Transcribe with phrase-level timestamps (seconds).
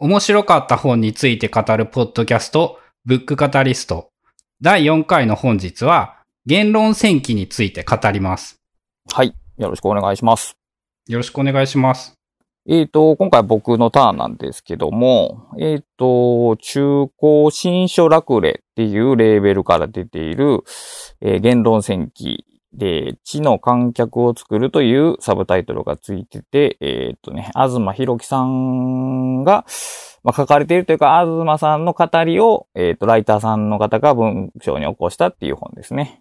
[0.00, 4.10] 面白かった本について語るポッドキャスト、ブックカタリスト。
[4.62, 8.60] 第4回の本日は、言論戦記について語ります。
[9.12, 9.34] はい。
[9.56, 10.56] よろしくお願いします。
[11.08, 12.14] よろしくお願いします。
[12.68, 20.62] えっ、と、今回僕のターンなんですけども、えっ、と、中高新書楽例っていうレーベルから出ている、
[21.20, 29.64] えー言論戦記で、知の観客を作るというサブタイトルがついてて、えっ、とね、東博樹さんが、
[30.22, 36.20] まあ、書かれているというか、東さんの語りを、えっ、と、ライターさんの方が文章に起こしたっていう本ですね。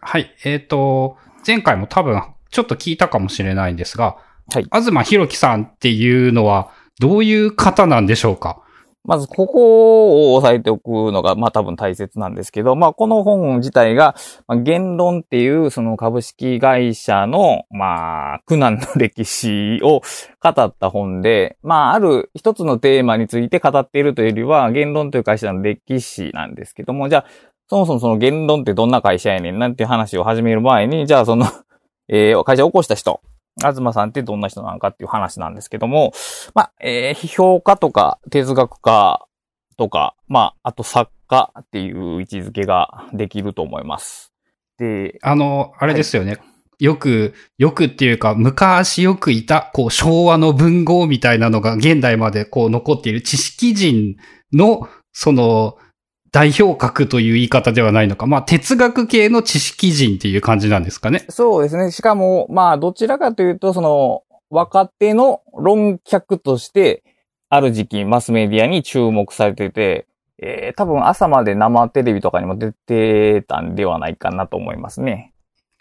[0.00, 0.34] はい。
[0.44, 1.16] えっ、と、
[1.46, 4.16] 前回も多分、ちょっと聞いたかもしれないんですが、
[4.52, 8.62] はい東博樹さんっていうのは、どういう方なんでしょうか？
[9.04, 14.14] まず、ここを押さえておくのが、まあ多分大切なんですけど、まあこの本自体が、
[14.46, 20.02] まあ、言論っていうその株式会社の、まあ苦難の歴史を
[20.42, 27.26] 語った本で、まあある一つのテーマについて語っているというよりは、言論という会社の歴史なんですけども、じゃあ、
[27.70, 31.46] そもそもその言論ってどんな会社やねんなんていう話を始める前に、じゃあその、
[32.08, 33.20] えー会社を起こした人、
[33.58, 36.12] 東さんってどんな人なのかっていう話なんですけども、
[36.54, 39.26] まあ、えー批評家とか哲学家
[39.76, 44.32] とか、まあ、あと作家っていう位置づけができると思います。
[44.78, 46.38] で、あの、あれですよね。
[46.78, 54.16] よく、よくっていうか、昔よくいた、こう、昭和の文豪みたいなのが現代までこう残っている知識人
[54.52, 55.76] の、その、
[56.32, 58.26] 代表格という言い方ではないのか。
[58.26, 61.24] まあ、哲学系の知識人っていう感じなんですかね。
[61.28, 61.90] そうですね。
[61.90, 67.02] しかも、まあ、どちらかというと、その、若手の論客として、
[67.48, 70.06] ある時期マスメディアに注目されてて、
[70.38, 75.34] えー多分朝まで生テレビとかにも出てたんではないかなと思いますね。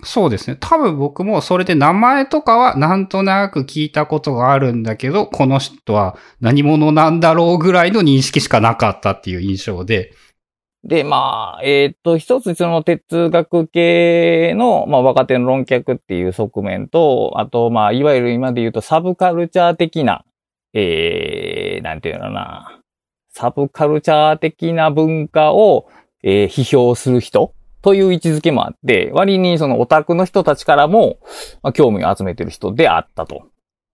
[0.04, 0.58] そうですね。
[0.60, 10.14] 多分僕もそれで名前とかはなんとなく聞いたことがあるんだけど、この人は何者なんだろうぐらいの認識しかなかったっていう印象で。
[10.84, 20.24] で、まあ、えーっと、一つその哲学系の、まあ、若手の論客っていう側面と、あと、まあ、いわゆる今で言うとサブカルチャー的な、
[20.74, 22.82] えー、なんていうのな、
[23.32, 25.90] サブカルチャー的な文化を、
[26.24, 31.20] えー批評する人という位置づけもあって、割にそのオタクの人たちからも、
[31.62, 33.48] まあ、興味を集めてる人であったと。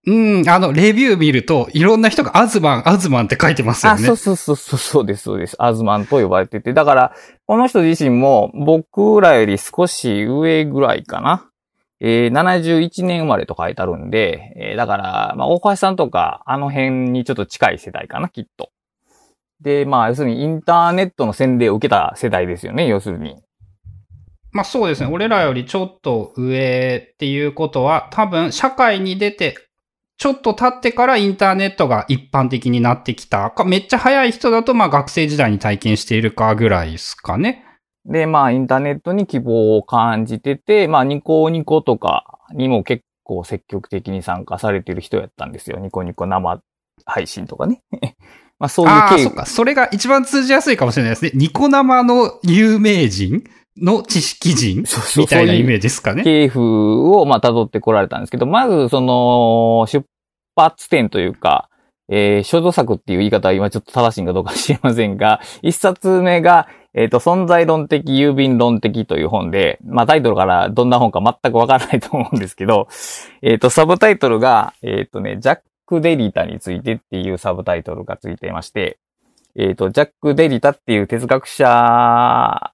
[0.08, 4.06] うん、あの、レビュー見ると、いろんな人がアズマン、アズマンって書いてますよあ、ね。
[4.06, 5.56] そうそうそうそう、そうです、そうです。
[5.58, 6.74] アズマンと呼ばれてて。
[6.74, 7.16] だから、
[7.48, 11.50] この人自身も僕らより少し上ぐらいかな。
[12.00, 18.70] えー、71年生まれと書いてあるんで、えーだから、まあ、大橋さんとか、あの辺にちょっと近い世代かな、きっと。
[19.62, 23.38] で、まあ、要するにインターネットの洗礼を受けた世代ですよね、要するに。
[24.52, 25.10] まあそうですね。
[25.12, 29.58] 俺らよりちょっと上っていうことは、多分社会に出て、
[30.18, 37.66] ちょっと経ってからインターネットが一般的になってきたか、めっちゃ早い人だとまあ学生時代に体験しているかぐらいですかね。
[38.06, 45.80] で、まあ、インターネットに希望を感じてて、まあ、ニコニコとかにも結構積極的に参加されてる人やったんですよ。
[45.80, 46.62] ニコニコ生
[47.06, 47.82] 配信とかね。
[48.58, 49.46] まあ、そういうああ、経緯そっか。
[49.46, 51.32] それが一番通じやすいかもしれないですね。
[51.34, 53.44] ニコ生の有名人
[53.78, 54.84] の知識人？
[55.18, 56.24] みたいなイメージですかね。
[56.24, 60.06] 系譜を、まあ、辿ってこられたんですけど、まず、その、出
[60.56, 61.69] 発点というか、
[62.08, 72.88] えー、書道作っていう言い方は今ちょっと正しいんかどうか知りませんが、一冊目が、えっ、と、存在論的、郵便論的という本で、まあ、タイトルからどんな本か全くわからないと思うんですけど、
[73.41, 78.97] えっ、と、サブタイトルが、えっ、とね、ジャック・デリタについてっていうサブタイトルがついていまして、
[79.58, 82.72] えっ、と、ジャック・デリタっていう哲学者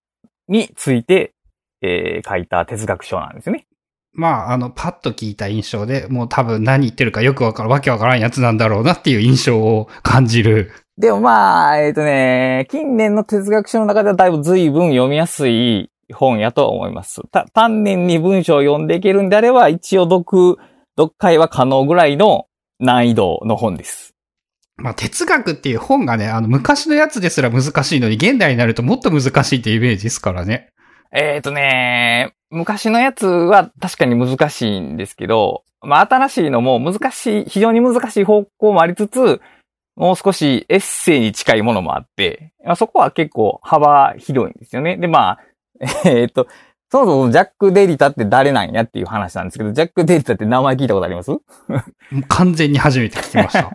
[0.52, 1.34] について、
[1.82, 3.66] えー書いた哲学書なんですね。
[4.14, 10.72] まあ、あの、パッと聞いた印象で、もう多分何言ってるかよくわからん、わけわからんやつなんだろうなっていう印象を感じる。
[10.98, 17.22] でもまあ、えっ、とね、近年の哲学書の中ではだいぶ随分読みやすい本やとは思います。
[17.32, 20.58] た、丹念に文章を読んでいけるんであれば、一応読、
[20.98, 22.48] 読解は可能ぐらいの
[22.80, 24.11] 難易度の本です。
[24.78, 30.70] まあ、哲学っていう本がね、あの、昔のやつですら難しいのに、現代になるともっと難しいっていうイメージですからね。
[31.12, 39.42] えっ、とね、昔のやつは確かに難しいんですけど、まあ新しいのも難しい、非常に難しい方向もありつつ、
[39.96, 44.98] もう少しエッセイに近いものもあって、まあ、そこは結構幅広いんですよね。
[44.98, 45.40] で、まあ、
[46.10, 46.48] えっ、と、
[46.92, 51.32] そもそもジャック・デリタって誰なんやっていう話なんですけど、ジャック・デリタって名前聞いたことあります？
[52.28, 53.72] 完全に初めて聞きました。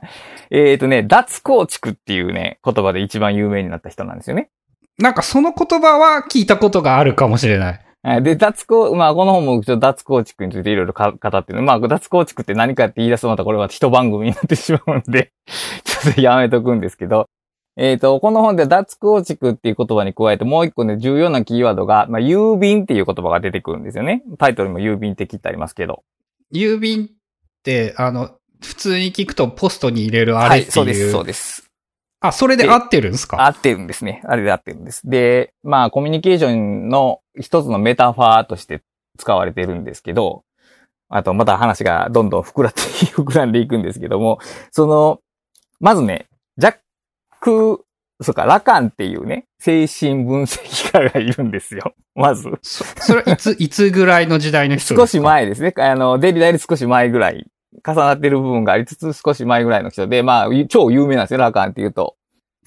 [0.50, 4.50] えっとね、脱構築っていうね、言葉で一番有名になった人なんですよね。
[4.98, 7.66] なんかその言葉は聞いたことがあるかもしれない。
[7.68, 7.86] はい
[8.22, 11.60] で、脱構、まあ、この本もちょっと脱構築についていろいろ語ってる。
[11.62, 15.32] まあ、脱構築って何かって言い出すとまたこれは一番組になってしまうので、
[15.82, 17.28] ちょっとやめとくんですけど、
[17.76, 24.22] えっ、と、この本で脱構築っていう言葉に加えてもう一個ね、重要なキーワードが、まあ、郵便っていう言葉が出てくるんですよね。
[24.38, 26.04] タイトルにも郵便的ってありますけど。
[26.54, 27.08] 郵便っ
[27.64, 28.30] て、あの、
[28.62, 30.72] 普通に聞くとポストに入れるあれっていう。
[30.72, 31.70] そうです、そうです。
[32.20, 33.44] あ、それで合ってるんですか？
[33.44, 34.22] 合ってるんですね。
[34.24, 35.02] あれで合ってるんです。
[35.08, 38.82] で、まあ、コミュニケーションの一つのメタファーとして
[39.18, 40.42] 使われてるんですけど、
[41.08, 44.38] あと、また話がどんどん膨らって、膨らんでいくんですけども、
[44.72, 45.20] その、
[45.78, 46.26] まずね、
[46.56, 46.76] ジャッ
[47.40, 47.84] ク、
[48.22, 51.94] そうか、ラカンっていうね、精神分析家がいるんですよ。
[52.16, 52.50] まず。
[52.62, 55.00] そそれはいつ、いつぐらいの時代の人ですか？
[55.02, 55.20] 少し。
[55.20, 55.74] 前ですね。
[55.76, 57.46] あの、デリダより少し前ぐらい、
[57.86, 62.16] 重なってる部分がありつつ少し前ぐらいの人で、まあ、超有名なんですよ、ラカンっていうと。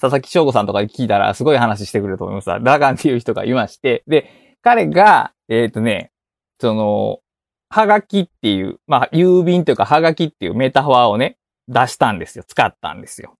[0.00, 6.10] 佐々木翔吾さんとかに聞いたらすごい話してくれると思いますがラカンっていう人がいまして、で、彼が、えっ、とね、
[6.58, 7.20] その、
[7.68, 11.36] はがきっていう、まあ、郵便というかはがきっていうメタファーをね、
[11.68, 12.44] 出したんですよ。
[12.46, 13.34] 使ったんですよ。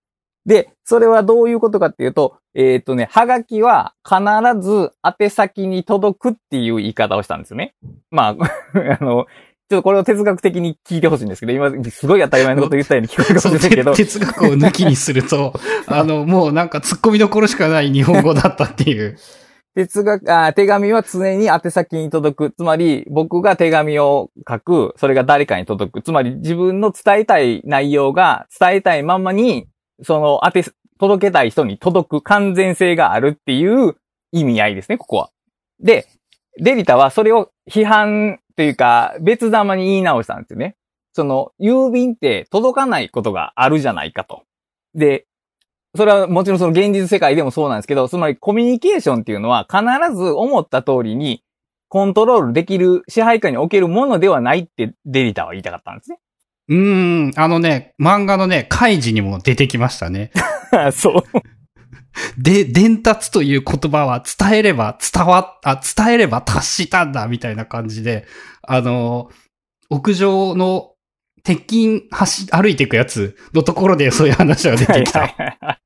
[0.47, 4.21] で、それはどういうことかっていうと、えっ、とね、はがきは必
[4.61, 7.75] ず宛先に届くっていう言い方をしたんですよね。
[8.11, 9.27] まあ、 あの、
[9.71, 15.55] ちょっとこれを哲学的に聞いてほしいんですけど、今、すごい当たり前のこと言ったように聞こえるかもしれないけど、 哲学を抜きにすると、
[15.87, 19.17] あの、もうなんか突っ込みどころしかない日本語だったっていう。
[19.77, 22.55] 哲学あ、手紙は常に宛先に届く。
[22.57, 24.95] つまり、僕が手紙を書く。
[24.97, 26.03] それが誰かに届く。
[26.03, 29.69] つまり、自分の伝えたい内容が伝えたいまんまに、
[30.03, 33.95] その、宛て、届けたい人に届く完全性があるっていう
[34.33, 35.31] 意味合いですね、ここは。
[35.79, 36.09] で、
[36.59, 40.77] デリタはそれを批判というか、別玉に言い直したんですよね。
[41.15, 44.43] その、郵便って届かないことがあるじゃないかと。
[44.95, 45.25] で、
[45.97, 49.83] それはもちろんその現実世界でもそうなんですけど、つまりコミュニケーションっていうのは必
[50.15, 51.43] ず思った通りに
[51.89, 56.19] コントロールできる支配下におけるものではないってデリタは言いたかったんですね。
[56.69, 56.77] うー
[57.29, 60.33] ん、あのね、漫画のね、開示にも出てきましたね。
[60.93, 61.23] そう。
[62.37, 68.27] で、伝達という言葉は伝えれば伝わ、あ、伝えれば達したんだ、みたいな感じで、
[68.63, 69.31] あの、
[69.91, 70.95] 屋上の
[71.43, 75.21] 鉄筋走、歩いていくやつのところでそういう話が出てきた。
[75.21, 75.81] はい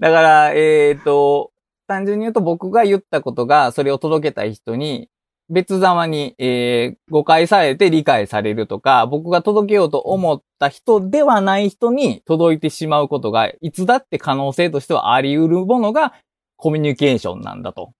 [0.00, 1.52] だから、えっ、と、
[1.86, 5.10] 単純に言うと僕が言ったことが、それを届けたい人に、
[5.50, 16.14] 別様に、えー誤解されて理解されるとか、僕が届けようと思った人ではない人に届いてしまうことが、いつだって可能性としてはあり得るものが
[16.56, 17.92] コミュニケーションなんだと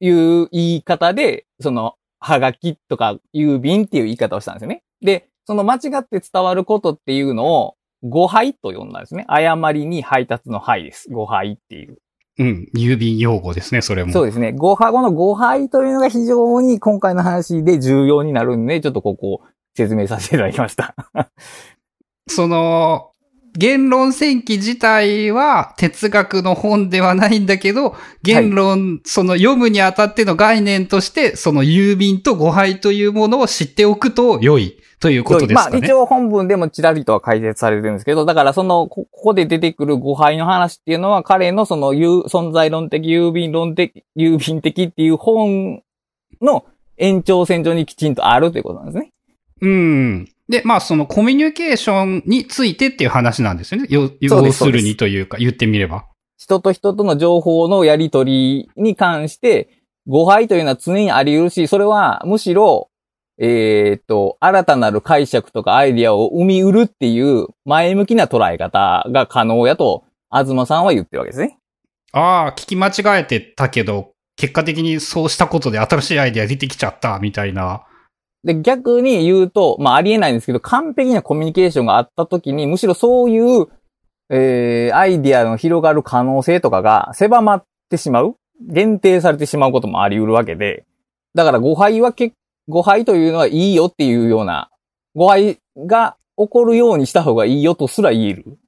[0.00, 4.82] いう言い方で、その、はがきとか郵便っていう言い方をしたんですよね。
[5.00, 9.24] で、その間違って伝わることっていうのを、誤配と呼んだんですね。
[9.28, 11.10] 誤りに配達の配です。
[11.10, 11.98] 誤配っていう。
[12.38, 14.12] うん、郵便用語ですね、それも。
[14.12, 14.52] そうですね。
[14.52, 19.40] 誤配、この誤配というのが非常に今回の話で重要になるんで、ちょっとここを
[19.76, 20.94] 説明させていただきました。
[22.28, 23.10] その、
[23.56, 35.78] 言論戦記自体は哲学の本ではないんだけど、言論、その読むにあたっての概念として、その郵便と誤配というものを知っておくと良いということですまあかね。
[35.78, 45.82] 一応本文でもちらりとは解説されてるんですけど、だからその、こここで出てくる誤配の話っていうのは彼のその有存在論的郵便論的、郵便的っていう本
[46.40, 46.64] の
[46.96, 49.12] 延長線上にきちんとあるということなんですね。
[49.60, 50.28] うん。
[50.48, 53.88] で、まあそのコミュニケーションについてっていう話なんですよね。
[53.90, 56.06] 要ですするにというか、言ってみれば。
[56.38, 59.68] 人と人との情報のやり取りに関して、
[60.06, 62.88] 誤配というのは常にあり得るし、それはむしろ、
[63.38, 71.58] えーっと、新たなる解釈とかアイディアを生み得るっていう前向きな捉え方が可能やと、東さんは言ってるわけですね。
[72.12, 77.84] ああ、聞き間違えてたけど、結果的にそうしたことで新しいアイデア出てきちゃった、みたいな。
[78.44, 83.66] で、逆に言うと、まあありえないんですけど、完璧なコミュニケーションがあった時に、むしろそういう、
[84.30, 90.84] えー、アイディアの広がる可能性とかが狭まってしまう限定されてしまうこともあり得るわけで、
[91.34, 92.32] だから誤配はけ、
[92.68, 94.70] 誤配というのはいいよっていうような、
[95.14, 98.58] 誤配が起こるようにした方がいいよとすら言える。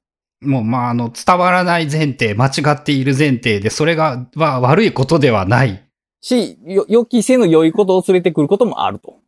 [0.41, 5.85] もう、まあ、あの、伝わらない前提、間違っている前提で、それが、は悪いことではない。
[6.21, 9.19] し、よ、予期せぬ良いことを連れてくることもあると。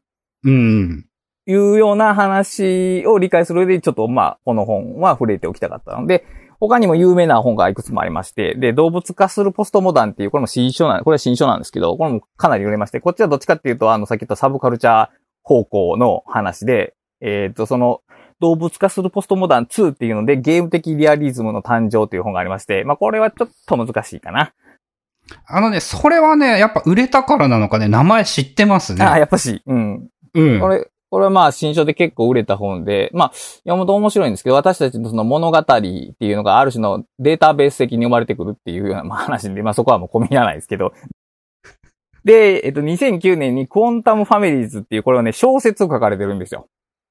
[0.44, 1.06] うん。
[1.46, 6.26] いうような話を理解する上で、ちょっとまあ、この本は触れておきたかったので、
[6.60, 15.10] 他にも有名な本がいくつもありまして、で、動物化するポストモダンっていう、これも新書なん、これは新書なんですけど、これもかなり売れまして、こっちはどっちかっていうと、あの、さっき言ったサブカルチャー
[15.44, 18.02] 方向の話で、えっ、と、その、
[18.40, 24.54] 動物化するポストモダン2っていうので、ゲーム的リアリズムの誕生という本がありまして、まあ、これはちょっと難しいかな。
[25.48, 29.06] あのね、それはね、やっぱ売れたからなのかね、名前知ってますね。
[29.06, 30.10] あ、やっぱし、うん。
[30.34, 30.60] うん。
[30.60, 40.94] これ、これはまあ新書で結構売れた本で、まあ読むと面白いんですけど、私たちのその物語っていうのがある種のデータベース的に生まれてくるっていうようなまあ話で、まあそこはもう込み入らないですけど。
[42.26, 46.68] で、えっと、2009年にクォンタムファミリーズっていう、これはね、小説を書かれてるんですよ。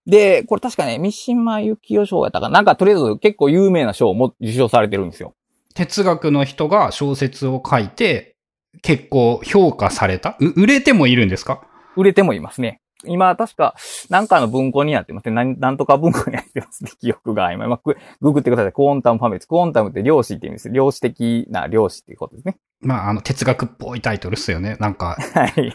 [0.06, 5.34] で、これ確かね、三島由紀夫賞やったかななんかとりあえず結構有名な賞も受賞されてるんですよ。
[5.74, 8.34] 哲学の人が小説を書いて、
[8.82, 11.62] 結構評価されたう売れてもいるんですか？
[11.94, 12.80] 売れてもいますね。
[13.06, 13.74] 今、確か、
[14.10, 15.32] なんかの文庫になってますね。
[15.32, 16.90] なんなんとか文庫になってますね。
[17.00, 17.66] 記憶が今。
[17.68, 18.72] まあ、ググってください。
[18.72, 19.48] クォンタムファミリーズ。
[19.48, 20.70] クォンタムって量子って意味です。
[20.70, 22.56] 量子的な量子っていうことですね。
[22.80, 24.76] まあ、あの、哲学っぽいタイトルっすよね。
[24.80, 25.74] なんか、はい。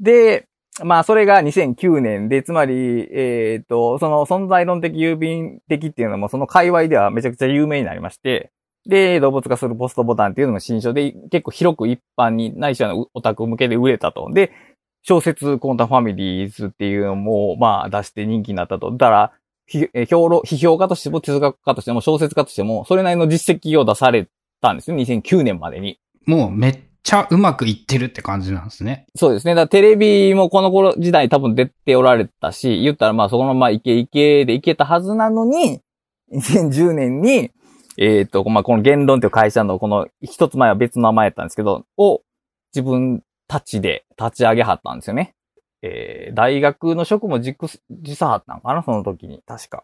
[0.00, 0.46] で、
[0.84, 8.52] まあ、それが2009年で、つまり、えっ、と、その存在論的郵便的っていうのも、その界隈ではめちゃくちゃ有名になりまして、
[8.86, 14.30] で、動物化するポストボタンっていうのも新書で結構広く一般に、ないしはオタク向けで売れたと。
[14.32, 14.52] で、
[15.02, 18.90] 小説コンタファミリーズっていうのも、まあ出して人気になったと。
[18.92, 19.32] だから、
[20.06, 24.28] 評論、批評家としても哲学家としても小説家としても、それなりの実績を出され
[24.60, 24.96] たんですよ。
[24.96, 26.00] 2009年までに。
[26.26, 29.06] もうめっちゃうまくいってるって感じなんですね。
[29.14, 29.54] そうですね。
[29.54, 35.80] だテレビもこの頃時代多分出ておられたし、言ったらまあそのままイケイケでいけたはずなのに、
[36.32, 37.50] 2010年に、
[37.96, 42.22] えっ、と、まあこの言論という会社のこの一つ前は別の名前やったんですけど、を
[42.74, 45.34] 自分たちで立ち上げはったんですよね。
[45.82, 47.56] えー、大学の職も自
[47.88, 49.42] 自査はったのかなその時に。
[49.44, 49.82] 確か。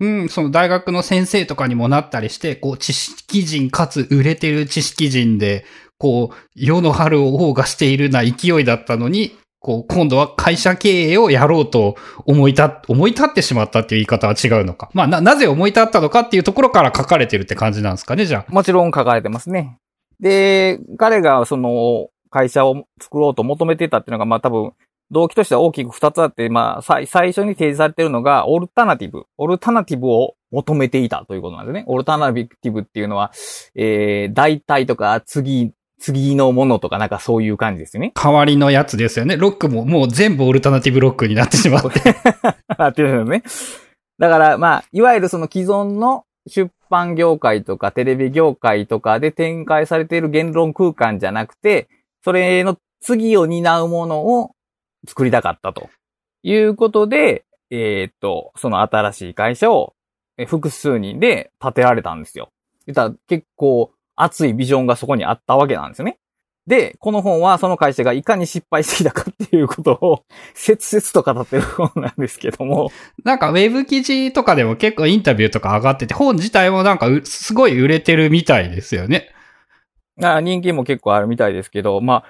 [0.00, 5.66] うん、その大学の先生とかにもなったりして、こう、知識人かつ売れてる知識人で、
[5.98, 14.88] こう、世の春を謳歌しているな勢いだったのに、こう、今度は会社経営をやろうと思い立っ、思い立ってしまったっていう言い方は違うのか。
[14.94, 18.52] まあ、な、なぜ思い立ったのかっていうところから書かれてるって感じなんですかね、じゃあ。
[18.52, 19.76] もちろん書かれてますね。
[20.18, 24.72] で、彼がその会社を作ろうと求めてたっていうのが、まあ多分、
[25.12, 29.26] 動機としては大きく二つあって、まあ、最最初に提示されているのが、オルタナティブ。
[29.38, 31.84] オルタナティブを求めていたということなんですね。
[31.86, 33.30] オルタナティブっていうのは、
[33.76, 38.12] えー、代替とか次、次のものとかなんかそういう感じですよね。
[38.14, 39.36] 代わりのやつですよね。
[39.36, 42.16] ロックももう全部オルタナティブロックになってしまって。
[42.76, 43.78] な ってるんですね。
[44.18, 51.88] だから、まあ、いわゆるその既存の出版業界とかテレビ業界とかで展開されている言論空間じゃなくて、
[52.24, 54.52] それの次を担うものを
[55.06, 55.90] 作りたかったと
[56.42, 59.94] いうことで、えーっと、その新しい会社を
[60.46, 62.48] 複数人で建てられたんですよ。
[62.86, 66.18] 言ったら結構熱いビジョンがそこにあったわけなんですよね。
[66.66, 72.90] で、この本はその会社がいかに失敗してきたかっていうことを 切々と語ってる本なんですけども。
[73.22, 79.33] なんかウェブ記事とかでも結構インタビューとか上がってて、本自体もなんかすごい売れてるみたいですよね。
[80.22, 82.24] あ人気も結構あるみたいですけど、まあ、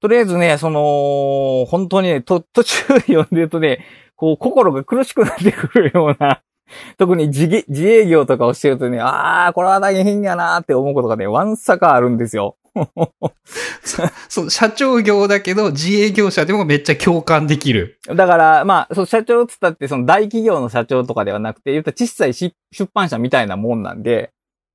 [0.00, 3.84] とりあえずね、その、本当にね、と、途中で読んでるとね、
[4.16, 6.42] こう、心が苦しくなってくるような、
[6.98, 12.56] 特に自げ自営業とかをしてるとね、ああ、これは大変やなーって思うことがね、わんさかあるんですよ。
[14.28, 17.98] そう、社長業だけど自営業者でもめっちゃ共感できる。
[18.06, 24.32] だから、まあ、そう、社長っつったって、その大企業の社長とかではなくて、言ったら小さいし出版社みたいなもんなんで、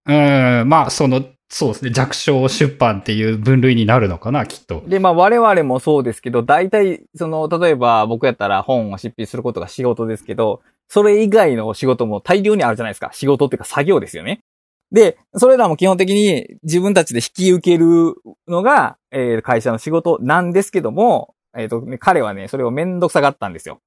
[0.08, 4.84] うん、まあ、その、そうですね、弱小出版っていう分類になるのかな、きっと。
[4.86, 13.12] で、まあ我々もそうですけど、大体、その、例えば僕やったら本を執筆することが仕事ですけど、それ以外の仕事も大量にあるじゃないですか。
[13.14, 14.42] 仕事っていうか作業ですよね。
[14.92, 18.16] で、それらも基本的に自分たちで引き受ける
[18.48, 23.80] のが、えー会社の仕事なんですけども、えっ、と、ね、彼はね、それをめんどくさがったんですよ。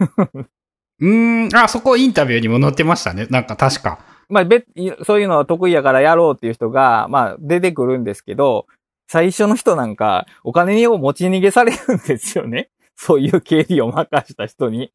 [1.00, 3.26] うーん、あ、そこインタビューにも載ってましたね。
[3.30, 4.15] なんか確か。
[4.28, 4.64] まあ、べ、
[5.04, 8.66] そういうのは得意やからやろうっていう人が、まあ、出てくるんですけど、
[9.08, 12.70] 最初の人なんか、お金を持ち逃げされるんですよね。
[12.96, 14.90] そういう経理を任した人に。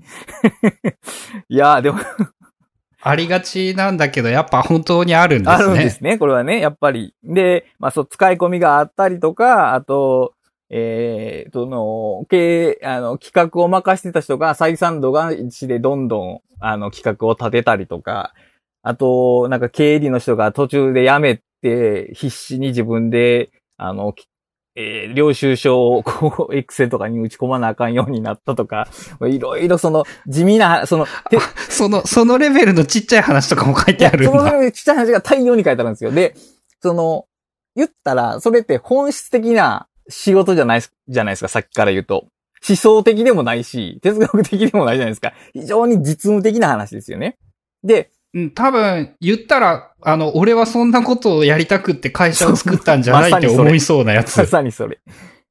[1.50, 2.00] いやー、でも、
[3.04, 5.56] ありがちなんだけど、やっぱ本当にあるんですね。
[5.56, 6.18] あるんですね。
[6.18, 7.16] これはね、やっぱり。
[7.24, 10.34] で、まあ、そう、使い込みがあったりとか、あと、
[10.70, 18.34] えー、その、経営、あの、企画を任してた人が採算度が1でどんどん、あの、企画を立てたりとか、
[18.84, 24.28] あと、なんか経理の人が途中で辞めて、必死に自分で、あの、き
[24.76, 28.88] えー領収書をこう、エクセルとかに打ち込まなあかんようになったとか、
[29.28, 31.38] いろいろその、地味な、その、て
[31.70, 34.58] その、そのレベルのちっちゃい話とかも書いてあるんそのだ。
[34.58, 36.12] ねちっちゃい話が大量に書いてあるんですよ。
[36.12, 36.36] で、
[36.82, 37.26] その、
[37.76, 42.28] 言ったら、それって本質的な仕事じゃないじゃないですか、さっきから言うと。
[42.68, 45.34] 思想的でもないし、哲学的でもないじゃないですか。
[45.54, 47.38] 非常に実務的な話ですよね。
[47.84, 54.46] で、うん、多分、言ったら、あの、俺はそんなことをやりたくって会社を作ったんじゃないって思いそうなやつま。
[54.46, 55.00] さにそれ。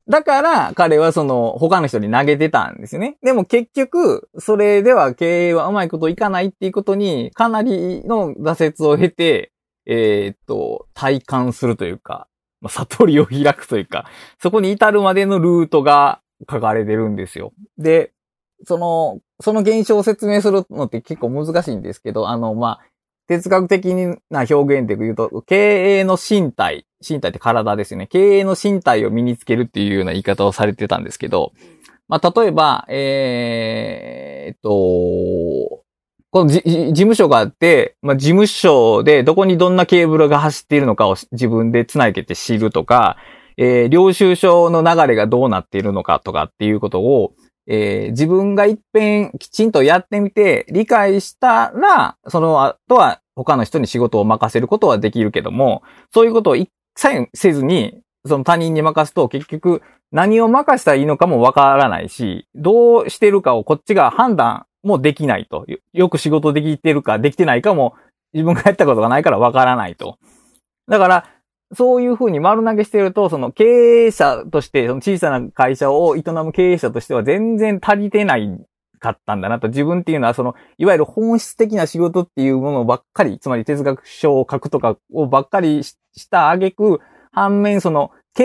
[0.08, 3.16] だから、彼はその、他の人に投げてたんですよね。
[3.22, 9.52] でも結局、それでは経営はうまいこといかないっていうことに、かなりの挫折を経て、
[9.86, 12.26] えーっと、体感するというか、
[12.60, 14.06] まあ悟りを開くというか、
[14.40, 16.20] そこに至るまでのルートが
[16.50, 17.52] 書かれてるんですよ。
[17.78, 18.12] で、
[18.66, 22.80] その、その現象を説明するのって結構難しいんですけど、あの、まあ、
[23.28, 23.94] 哲学的
[24.28, 28.06] な表現で言うと、経営の身体、身体って体ですよね。
[28.06, 31.52] 経営の身体を身につけるっていうような言い方をされてたんですけど、
[32.08, 35.84] まあ、例えば、えーっと、
[36.32, 36.60] この事
[36.94, 43.16] 務所があって、まあ、事務所でどこにどんなケーブルが走っているのかを自分で繋げて知るとか、
[43.56, 47.32] えー領収書の流れがどうなっているのかとかっていうことを、
[47.72, 65.64] えー自分が一遍きちんとやってみて理解したら、その後は他の人に仕事を任せることはできるけども、そういうことを一切せずに、その他人に任すと結局何を任したらいいのかもわからないし、どうしてるかをこっちが判断もできないと。
[65.92, 67.94] よく仕事できてるかできてないかも
[68.32, 70.18] 自分がやったことがないからわからないと。
[70.88, 71.26] だから、
[71.72, 73.64] そういうふうに丸投げしてると、その経
[74.06, 78.48] 営者として、その小さな会社を営む経営者としては全然足りてない
[78.98, 79.68] かったんだなと。
[79.68, 86.98] 自分っていうのは、その、いわゆる本質的な仕事っていうものばっかり、つまり哲学書を書くとかをばっかりしした挙句、
[87.30, 88.44] 反面その、経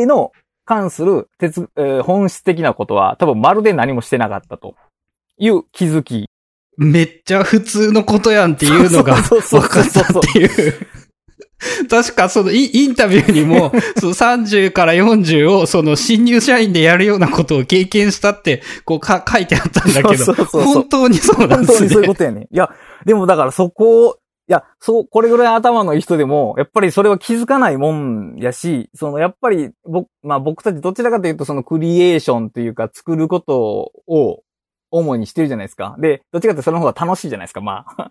[0.00, 0.32] 営の
[0.64, 4.74] 関する哲、えー本質的なことは多分まるで何もしてなかったと
[5.38, 6.28] いう気づき。
[6.78, 10.74] めっちゃ普通のことやんっていうのがそうそう分か ったっていう。
[11.88, 22.18] 確かそのイインタビューにも、 その30から40をその新入社員でやるようなことを経験したって、こうか書いてあったんだけど、そうそうそう本当にそうなんです本当にそういうこね。
[22.18, 22.48] とやね。
[22.50, 22.70] いや、
[23.04, 24.16] でもだからそこを、
[24.48, 34.42] いや、そう、これぐらい頭のいい人でも、やっぱりそれは気づかないもんやし、その、やっぱり、僕、まあ僕たちどちらかというとそのクリエーションというか作ることを
[34.90, 35.96] 主にしてるじゃないですか。
[35.98, 38.10] で、どっちかというとその方が楽しいじゃないですか、まあ。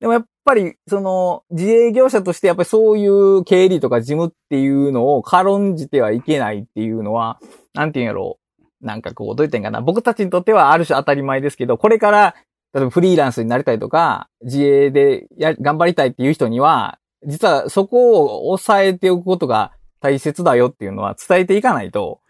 [0.00, 7.38] でもやっぱり、その、自営業者としてやっぱりそういう経理とか事務っていうのを軽んじてはいけないっていうのは、
[7.74, 8.86] なんていうんやろう。
[8.86, 9.80] なんかこう、どう言ったらいいんかな。
[9.80, 12.34] 僕たちにとってはある種当たり前ですけど、これから、
[12.74, 22.20] 例えばフリーランスになりたいとか、自営でや、頑張りたいっていう人には、実はそこを抑えておくことが大切だよっていうのは伝えていかないと、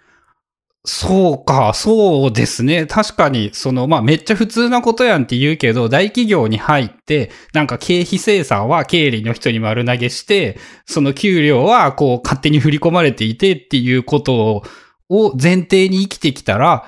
[0.88, 2.86] そうか、そうですね。
[2.86, 14.62] 確かに、その、まあ、めっちゃ普通なことやんって言うけど、大企業に入って、なんか経費生産は経理の人に丸投げして、その給料はこう勝手に振り込まれていてっていうこと
[15.08, 16.86] を前提に生きてきたら、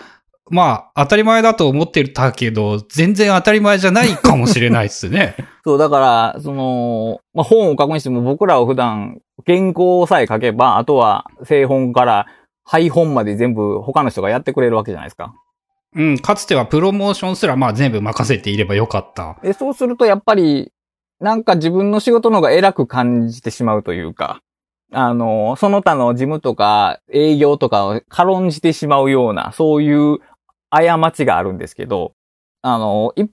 [0.49, 5.35] まあ、当たり前だと思ってたけど、全然当たり前じゃないかもしれないですね。
[5.65, 5.99] そう、だか
[6.35, 12.27] ら、その、まあ、本を書くにしても僕らは普段原稿さえ書けば、あとは製本から
[12.69, 15.35] 配本まで全部他の人がやってくれるわけじゃないですか。
[15.97, 19.39] うん、かつてはプロモーションすらまあ全部任せていればよかった。
[19.43, 20.71] で、そうするとやっぱり、
[21.19, 24.41] なんか自分の仕事の方が偉く感じてしまうというか、
[24.93, 30.19] あの、その他の事務とか営業とかを軽んじてしまうような、そういう
[30.69, 32.13] 過ちがあるんですけど、
[32.61, 33.25] あの、い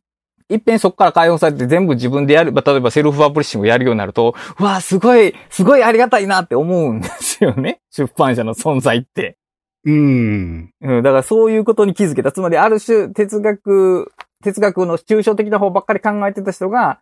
[0.49, 7.81] 一遍そこから解放されて全部自分でやる、まあ例えばセルフパブリッシングをやるようになると、うわあすごい、すごいありがたいなって思うんですよね。
[7.91, 9.37] 出版社の存在って。
[9.85, 10.73] うん。
[10.81, 12.31] うん、だからそういうことに気づけた。
[12.31, 14.11] つまりある種哲学、
[14.43, 16.99] 哲学の抽象的な方ばっかり考えてた人が、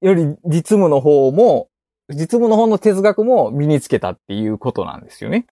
[0.00, 1.68] より実務の方も、
[2.08, 5.46] 実務の方の哲学も身につけたっていうことなんですよね。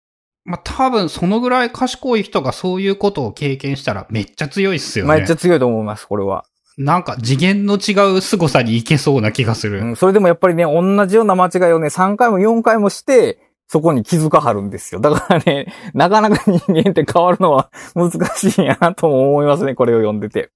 [0.46, 5.16] まあ多分そのぐらい賢い人がそういうことを経験したらめっちゃ強いっすよね。
[5.16, 6.46] めっちゃ強いと思います、これは。
[6.78, 9.80] なんか次元の違う凄さにいけそうな気がする。
[9.82, 15.02] うん、それでもやっぱりね、同じような間違いをね、3回も4回もして、そこに気づかはるんですよ。
[15.02, 20.52] だからね、 なかなか人間って変わるのは 難しいんやなとも思いますね、これを読んでて。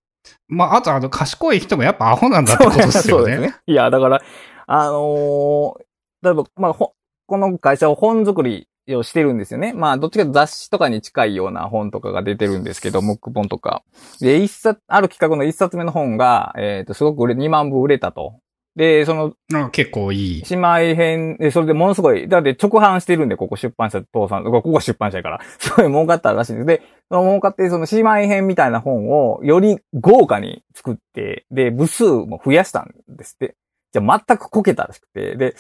[0.48, 3.24] まああとあの賢い人もやっぱアホなんだってことですよね。
[3.24, 3.56] そうですね。
[3.66, 4.22] いや、だから、
[4.68, 5.84] あのー
[6.24, 6.94] 例えば、まあ、ほ
[7.26, 9.74] この会社は本作りをしてるんですよね。
[9.74, 13.84] まあ、どっちかというと雑誌とかに近いような本とかが出てるんですけど、ムック本とか。
[14.20, 18.40] で、一冊、ある企画の一冊目の本が、えっ、と、すごく売れ、2万部売れたと。
[18.76, 20.44] で、その、結構いい。
[20.50, 26.66] 姉妹編、で、それでものすごい、だって直販してるんで、ここ出版社、父さん、ここが出版社やから、 すごい儲かったらしいんです。
[26.66, 33.56] で、その儲かって、その姉妹編みたいな本を、より豪華に作って、で、部数も増やしたんですって。
[33.92, 35.54] じゃあ全くこけたらしくて、で、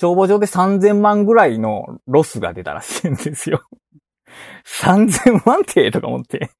[0.00, 3.62] 帳簿上で3000万ぐらいのロスが出たらしいんですよ。
[4.80, 6.50] 3000万ってとか思って。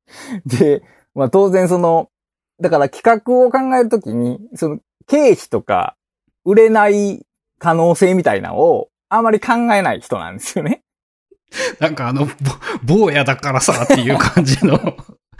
[0.44, 0.82] で、
[1.14, 2.10] まあ当然その、
[2.60, 5.96] だから企画を考えるときに、その経費とか、
[6.44, 7.24] 売れない
[7.58, 10.82] 可能性みたいなのを、あまり考えない人なんですよね。
[11.80, 12.28] なんかあの、
[12.84, 14.78] 坊やだからさっていう感じの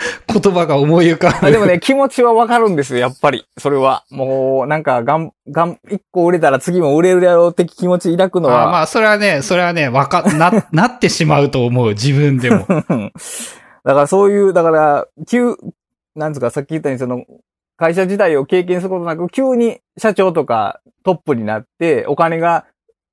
[0.32, 1.50] 言葉が思い浮かぶ。
[1.50, 3.46] でもね、気持ちはわかるんですよ、やっぱり。
[3.58, 4.04] それは。
[4.10, 8.68] もう、なんか、がん、がん、一個売れたら次も売れるやろう的気持ち抱くのは。
[8.68, 12.66] あまあ、それはね、それはね、わか、な、 なってしまうと思う、自分でも。
[13.84, 15.56] だからそういう、だから、急、
[16.14, 17.24] なんですか、さっき言ったように、その、
[17.76, 22.66] 会社時代を経験することなく、急に社長とかトップになって、お金が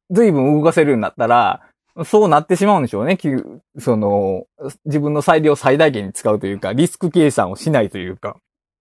[0.09, 1.61] 随分動かせるようになったら、
[2.05, 3.17] そうなってしまうんでしょうね。
[3.17, 3.43] 急
[3.79, 4.45] その、
[4.85, 8.37] 自分の裁量を最大限に使うというか、リスク計算をしないというか。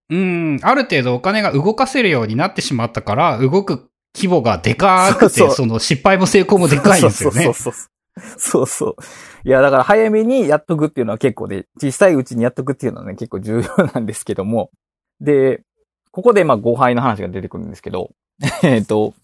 [0.09, 7.45] うん、ある程度お金が動かせるようになってしまったから、動く規模がでかくて、そうそうその失敗も成功もでかいんですよね。
[7.45, 7.91] そうそうそう。
[8.39, 8.97] そうそう。
[9.45, 14.71] いや、だから早めにやっとくっていうのは結構で、小さいうちにやっとくっていうのはね、結構重要なんですけども。
[15.21, 15.63] で、
[16.13, 18.11] ここでまあ誤配の話が出てくるんですけど、
[18.63, 19.15] えっと、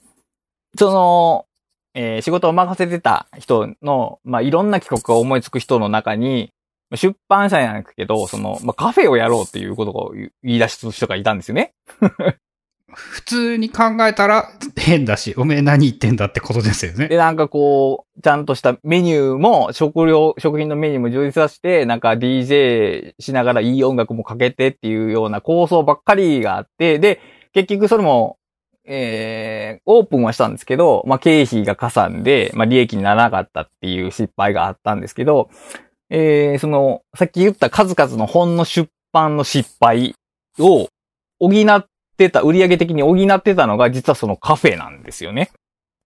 [0.76, 1.46] その、
[1.94, 6.52] えー仕事を任せてた人の、まあいろんな企画を思いつく人の中に、
[6.94, 11.74] 出版社なんですけど、その、まあカフェをやろうっていうことを言い出す人がいたんですよね。
[12.94, 17.08] 普通に考えたら変だし、おめえ何言ってんだってことですよね。
[17.08, 27.20] で、なんかこう、ちゃんとしたメニューも、食料、食品のメニューも充実させて、なんか DJ しながらいい音楽もかけてっていうような構想ばっかりがあって、で、
[27.54, 28.36] 結局それも、
[28.84, 35.50] えー、オープンはしたんですけど、まあ、経費がかさんで、まあ、利益にならなかったっていう失敗があったんですけど、
[36.10, 40.14] えー、その、さっき言った数々の本の出版の失敗
[40.58, 40.88] を
[41.38, 45.50] 補ってた、売上的に補ってたのが実はそのカフェなんですよね。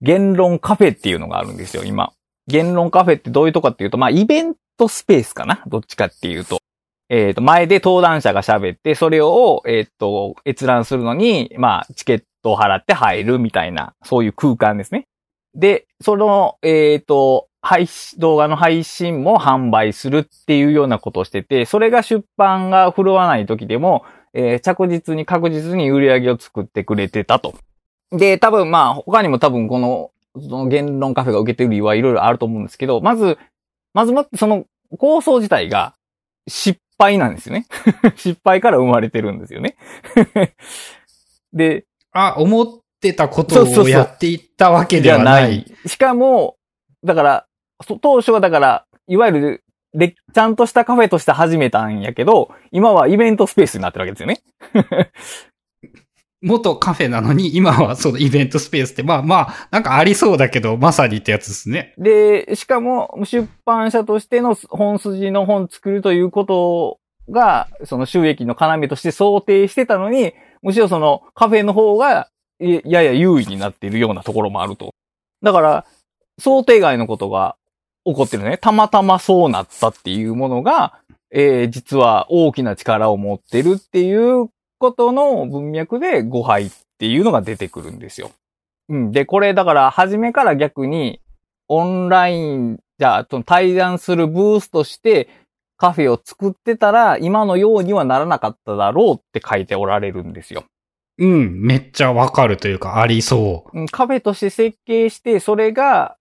[0.03, 2.13] 言論カフェっていうのがあるんですよ、今。
[2.47, 5.63] 言論カフェってどういうとこかっていうと、まあ、イベントスペースかな？
[5.67, 6.61] どっちかっていうと。
[7.09, 15.09] えっ、と、前で登壇者が喋って、それを、えっ、と、閲覧するのに、まあ、チケットトを払って入るみたいな、そういう空間ですね。
[15.55, 24.05] で、その、えっ、と、配信、動画の配信も販売するっていうようなことをしてて、それが出版が振るわない時でも、
[24.35, 27.55] えー着実に確実に売り上げを作ってくれてたと。
[28.13, 33.39] で、多分まあ、他にも多分この、その言論カフェが受けてる理由はいろいろあると思うんですけど、まず、
[33.95, 34.67] まずもってその
[34.99, 35.95] 構想自体が
[36.47, 37.67] 失敗なんですよね。
[38.17, 39.77] 失敗から生まれてるんですよね。
[41.53, 42.67] で、あ、思っ
[43.01, 45.67] てたことをやっていったわけではない。。
[45.87, 46.57] しかも、
[47.05, 47.47] だから、
[47.87, 54.41] そ当初はだから、いわゆる、で、ちゃんとしたカフェとして始めたんやけど、今はイベントスペースになってるわけですよね。
[56.43, 61.95] 元カフェなのに、今はそのイベントスペースって、まあまあ、なんかありそうだけど、まさにってやつですね。
[61.99, 66.99] で、しかも、出版社としての本筋の本作るということ
[67.31, 70.35] が、その収益の要として想定してたのに、
[70.67, 74.93] むしろそのカフェの方が、やや優位になっているようなところもあると。
[75.41, 75.87] だから、
[76.41, 77.55] 想定外のことが
[78.05, 78.59] 起こってるね。
[78.59, 80.99] たまたまそうなったっていうものが、
[81.31, 84.49] えー実は大きな力を持ってるっていう
[84.79, 88.33] ことの文脈で誤配っていうのが出てくるんですよ。
[88.89, 89.13] うん。
[89.13, 91.21] で、これだから、初めから逆に、
[91.69, 95.29] オンライン、じゃあ、その対談するブースとして、
[95.77, 100.65] カフェを作ってたら、今のようにはならなかっただろうって書いておられるんですよ。
[101.19, 103.79] うん、めっちゃわかるというか、ありそう。
[103.79, 106.17] うんカフェとして設計して、それが、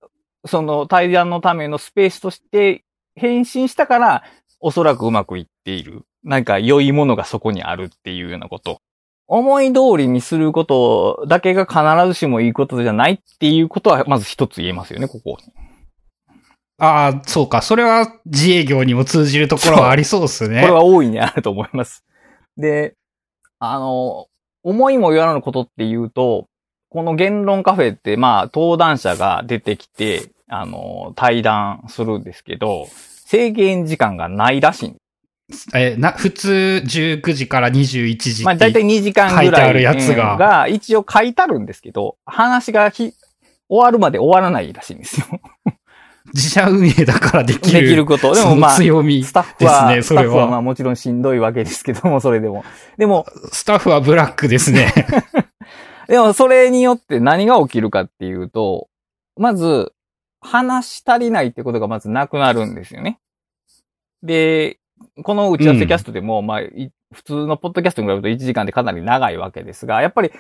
[0.46, 2.84] その対談のためのスペースとして
[3.16, 4.24] 変身したから、
[4.60, 6.04] おそらくうまくいっている。
[6.24, 8.80] なんか良いものがそこにあるっていうようなこと。
[9.28, 15.38] 思い通りにすることだけが必ずしもいいことじゃないっていうことは、まず一つ言えますよね、ここ。
[16.78, 17.62] ああ、そうか。
[17.62, 20.62] それは自営業にも通じるところはありそうですね。
[20.62, 22.04] これは大いにあると思います。
[22.58, 22.96] で、
[23.60, 24.28] あの、
[24.64, 26.48] 思いもよらぬことっていうと、
[26.90, 32.88] この言論カフェって、まあ、登壇者が出てきて、あの、対談するんですけど、
[33.26, 34.98] 制限時間がないらしいん
[35.76, 38.44] えな、普通19時から21時。
[38.44, 43.14] まあ、だいたい2時間ぐらい書いてあるやつがえーが一応書いてあるんですけど、話がひ
[43.70, 45.40] 終わるまで終わらないらしいんですよ。
[46.36, 47.88] 自社運営だからできでる。
[47.88, 48.36] きること。
[48.36, 49.24] でもまあ、強み。
[49.24, 52.66] スタッフは、ですねそれははまあもちろんしんどいわけですけども、それでも。
[52.98, 54.92] でも、スタッフはブラックですね。
[56.10, 58.90] でもそれによって何が起きるかっていうと、
[59.38, 59.94] まず、
[60.42, 63.18] 話し足りないってことがまずなくなるんですよね。
[64.22, 64.78] で、
[65.24, 70.32] この打ち合わせキャストでも、まあ、い普通のポッドキャストに比べると1時間でかなり長いわけですが、やっぱり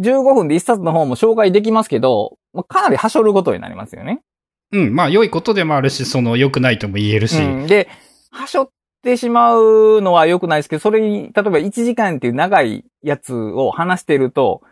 [0.00, 4.22] 15分で1冊の本も紹介できますけど、まあかなりはしょることになりますよね。
[4.72, 7.42] うん、まあ良いことでもあるし、その良くないとも言えるし。
[7.42, 7.88] うん、で、
[8.30, 8.70] はしょっ
[9.02, 14.62] てしまうのは良くないですけど、それに、例えば1時間っていう長いやつを話してると、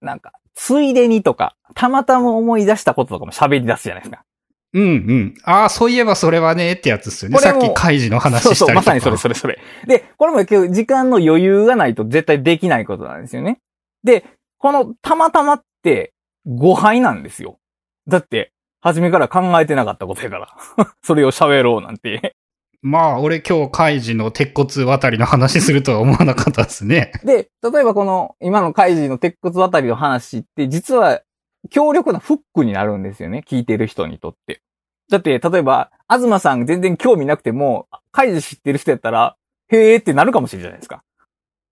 [0.00, 4.24] なんか、ついでにとか、たまたま思い出したこととかも喋り出すじゃないですか。
[4.72, 5.34] うんうん。
[5.44, 7.38] ああ、そういえばそれはね、ってやつですよね。
[7.38, 8.86] さっき開示の話そうそう、したりとか。
[8.86, 9.58] まさにそれそれそれ。
[9.86, 13.58] で、これも結局時間の余裕がないと絶対できないことなんですよね。
[14.04, 14.24] で、
[14.58, 16.12] このたまたまって
[16.46, 17.58] 誤配なんですよ。
[18.06, 20.48] だって、初めから考えてなかったことやから。
[21.02, 22.34] それを喋ろうなんて。
[22.82, 27.12] まあ、俺今日開示の鉄骨渡りの話するとは思わなかったですね。
[27.24, 31.20] で、例えばこの今のカイジの鉄骨渡りの話って実は
[31.68, 33.44] 強力なフックになるんですよね。
[33.46, 34.62] 聞いてる人にとって。
[35.10, 39.36] だって、例えば、東さん全然興味なくても、カイジ知ってる人やったら、
[39.68, 41.02] へーってなるかもしれないですか。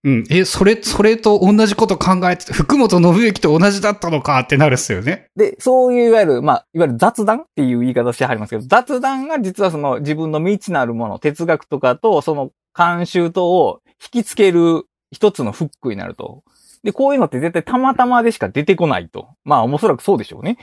[0.05, 0.25] うん。
[0.31, 5.27] え、それ、それと同じこと考えて、福本信之と同じだったのかってなるっすよね。
[5.35, 16.45] で、そういういわゆる、まあ、いわゆる雑談っていう言い方してはりますけど、雑談が実はその自分の未知なるもの、哲学とかとその慣習とを引きつける一つのフックになると。
[16.85, 19.31] で、こういうのって絶対たまたまでしか出てこないと。
[19.45, 20.59] まあ、おそらくそうでしょうね。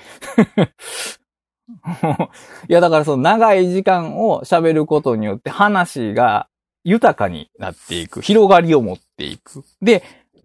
[2.70, 6.48] いや、だからその長い時間を喋ることによって話が
[6.86, 8.22] 豊かになっていく。
[8.22, 9.66] 広がりを持っていく。
[9.82, 10.04] で、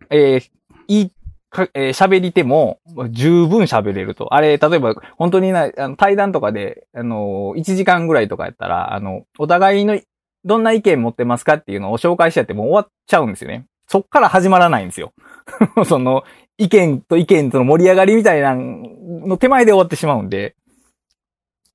[0.08, 0.50] えー
[0.88, 1.12] いい
[1.50, 4.34] か、えー喋り手も十分喋れると。
[4.34, 10.00] あれ、例えば、本当にな、あの対談とかで、あの、1時間ぐらいとかやったら、あの、お互いの
[10.44, 13.66] どんな意見持ってますかっていうのを紹介しちゃってもう終わっちゃうんですよね。
[13.86, 15.12] そっから始まらないんですよ。
[15.86, 16.24] その、
[16.56, 20.56] 意見と意見との盛り上がりみたいなの手前で終わってしまうんで。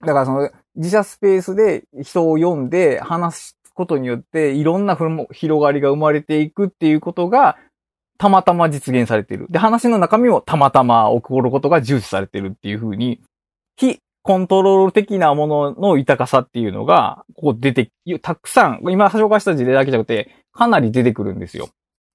[0.02, 4.98] だからその、自社スペースで人を読んで話すことによって、いろんな
[5.32, 7.58] 広がりが生まれていくっていうことが、
[8.18, 9.48] たまたま実現されている。
[9.50, 13.20] で、話の中身もたまたま起こることが重視されているっていうふうに、
[13.76, 21.70] 非コントロール的なものの豊かさっていうのが、ここ出て、たくさん、今紹介した事例だけじゃなくて、かなり出てくるんですよ。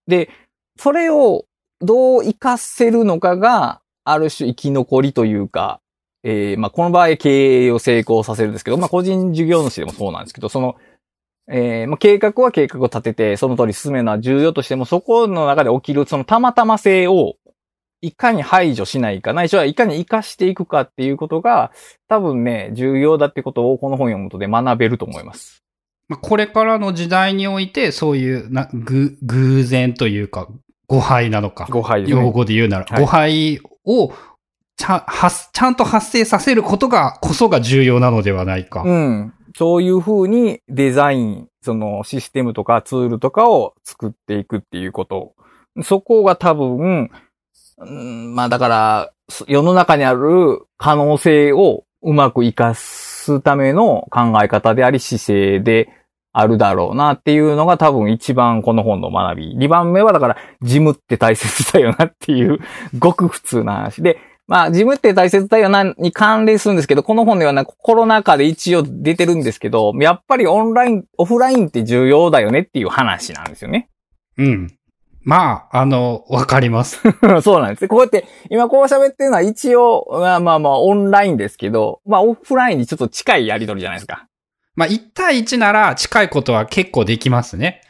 [0.08, 0.30] で、
[0.76, 1.44] それを
[1.80, 5.80] どう活かせるのかが、ある種生き残りというか、
[6.22, 10.76] えーまあ、この場合経営を成功させるんですけど、まあ、個人事業主でもそうなんですけど、その、
[11.52, 17.34] えーまあ、計画は計画を立てて、その通り進めるのは重要としても、そこの中で起きるそのたまたま性を、
[18.02, 21.72] いかに排除しないか、ないしはいかに活かしていくかっていうことが、
[22.08, 25.62] 多分ね、重要だってことをこの本を読むとで学べると思います。
[26.08, 30.48] まあこれからの時代において、そういうな、ぐ、偶然というか、
[30.86, 31.66] 誤配なのか。
[31.70, 34.12] 誤配ですね用語で言うなら、はい誤配を
[34.76, 38.82] ちゃん、発ちゃんと発生させることが、こそが重要なのではないか。
[38.82, 39.34] うん。
[39.56, 45.34] そういう風にデザイン、そのシステムとかツールとかを作っていくっていうこと。
[45.82, 47.10] そこが多分、
[47.78, 49.12] うん、まあだから、
[49.46, 55.88] 世の中にある可能性をうまく活かすための考え方であり姿勢で
[56.32, 59.54] あるだろうなっていうのが多分一番この本の学び。
[59.56, 62.58] 二番目はだから、事務って大切だよなっていう、
[62.98, 64.18] ごく普通な話で、
[64.50, 73.88] まあ、事務って大切だよな、に関連するんですけど、この本ではなコロナ禍で一応出てるんですけど、やっぱりオンライン、オフラインって重要だよねっていう話なんですよね。
[74.38, 74.76] うん。
[75.22, 77.00] まあ、あの、わかります。
[77.42, 77.86] そうなんです。
[77.86, 84.26] こうやって、今こう喋ってるのは一応、まあまあまあ、オンラインですけど、まあオフラインにちょっと近いやりとりじゃないですか。
[84.74, 87.82] まあ、1対1なら近いことは結構できますね。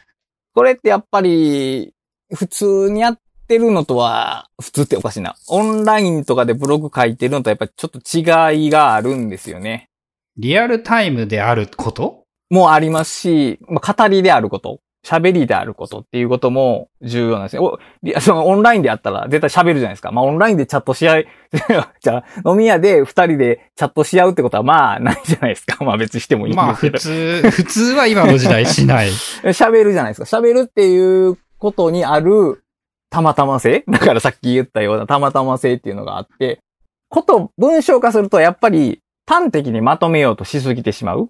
[0.53, 1.95] これってやっぱり、
[2.31, 3.19] 普通にやっ
[3.51, 5.35] てるのとは、普通っておかしいな。
[5.49, 9.89] オンラインとかでブログ書いてるのとやっぱりちょっと違いがあるんですよね。
[10.37, 12.23] リアルタイムであること？
[12.49, 17.59] もありますし、まあ、語りであること、喋りであることっていうことも重要なんですね。
[17.59, 20.11] おり そのオンラインであったら絶対喋るじゃないですか。
[20.11, 21.27] まあ、オンラインでチャットし合い、
[21.99, 25.77] じゃあ、飲み屋で二人でチャットし合うってことはまあ、ないじゃないですか。
[25.83, 26.73] まあ別にしてもいいんまあ。
[26.73, 29.09] 普通、普通は今の時代しない。
[29.09, 30.37] 喋るじゃないですか。
[30.37, 32.63] 喋るっていうことにある
[33.11, 33.83] たまたま性？
[33.91, 36.59] だからさっき言ったようなたまたま性っていうのがあって、
[37.09, 41.27] こと文章化するとやっぱり端的にまとめようとしすぎてしまう？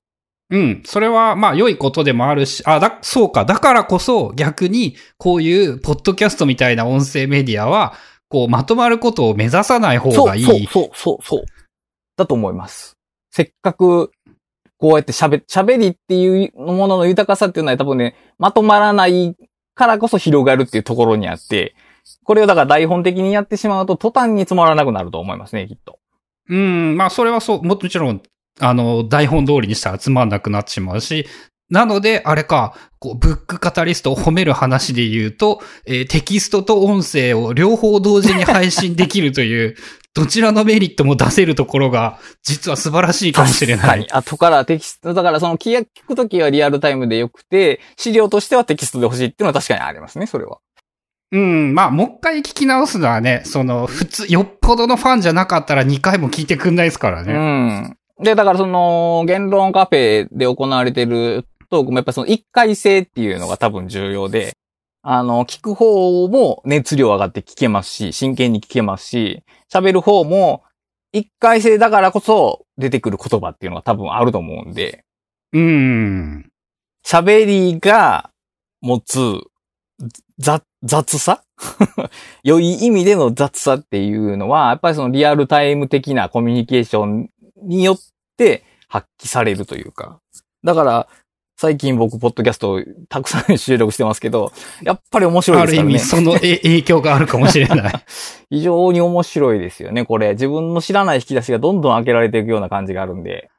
[0.52, 0.84] うん。
[0.86, 3.46] それは、まあ、良いことでもあるし、あ、だ、そうか。
[3.46, 7.94] だからこそ、逆に、こういう、ポッドキャストみたいな音声メディアは、
[8.28, 10.44] こう、まとまることを目指さない方がいい。
[10.44, 11.46] そう、そう、そう、そう。
[12.18, 12.98] だと思います。
[13.32, 14.12] せっかく、
[14.78, 19.38] こうやって喋、喋りっていうものの豊かさっていうのは多分ね、まとまらない
[19.76, 21.76] からこそ広がるっていうところにあって、
[22.24, 26.00] これをだから台本的にやってしまうと途端につまらなくなると思いますね、きっと。
[26.50, 28.22] うん、まあ、それはそう、もちろん、
[28.60, 31.26] あの、台本通りにしたらつまんなくなってしまうし、
[31.70, 39.76] なので、あれか、こう、ブックカタリストを褒める話で言うと、えーテキストと音声を両方同時に配信できるという、
[40.14, 43.86] どちらのメリットも出せるところが、実は素晴らしいかもしれない。
[43.86, 44.12] 確かに。
[44.12, 50.60] 後からテキスト、だからその聞くときはリアルタイムでよくて、資料としてはテキストで欲しいっていうのは確かにありますね、それは。
[51.32, 57.34] うん、まあ、もう一回聞き直すのはね、その、普通、よっぽどのファンじゃなかったら2回も聞いてくんないですからね。
[57.34, 57.98] うん。
[58.22, 64.54] で、だからその、言論カフェで行われてるトークもやっぱりその一回性っていうのが多分重要で、
[65.04, 70.64] あの、聞く方も熱量上がって聞けますし、真剣に聞けますし、喋る方も
[71.12, 75.04] 一回性だからこそ出てくる言葉っていうのが多分あると思うんで、
[75.54, 76.50] うん。
[77.06, 78.30] 喋りが
[78.82, 79.20] 持つ
[80.38, 81.44] 雑、雑さ？
[82.44, 87.30] 良い意味での雑さっていうのは、やっぱりそのリアルタイム的なコミュニケーション
[87.64, 87.98] によっ
[88.38, 90.20] て発揮されるというか。
[90.64, 91.08] だから、
[91.62, 95.84] 最近僕、ポッドキャストをたくさん収録してますけど、 やっぱり面白いですからね。
[95.84, 97.94] ある意味、そのえ 影響があるかもしれない。
[98.50, 100.32] 非常に面白いですよね、これ。
[100.32, 103.52] 自分の知らない引き出しがどんどん開けられていくような感じがあるんで。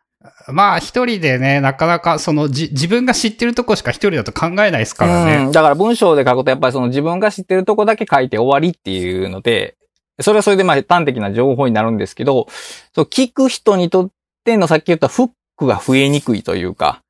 [0.48, 5.36] まあ、一人でね、なかなか、その、じ、自分が知ってるとこしか一人だと考えないですからね。
[5.44, 5.52] うん。
[5.52, 9.76] だから文章で書くとやっぱりその自分が知ってるとこだけ書いて終わりっていうので、
[10.20, 12.48] それはそれでまあ端的な情報になるんですけど、
[12.96, 14.10] そう聞く人にとっ
[14.42, 17.01] てのさっき言ったフックが増えにくいというか、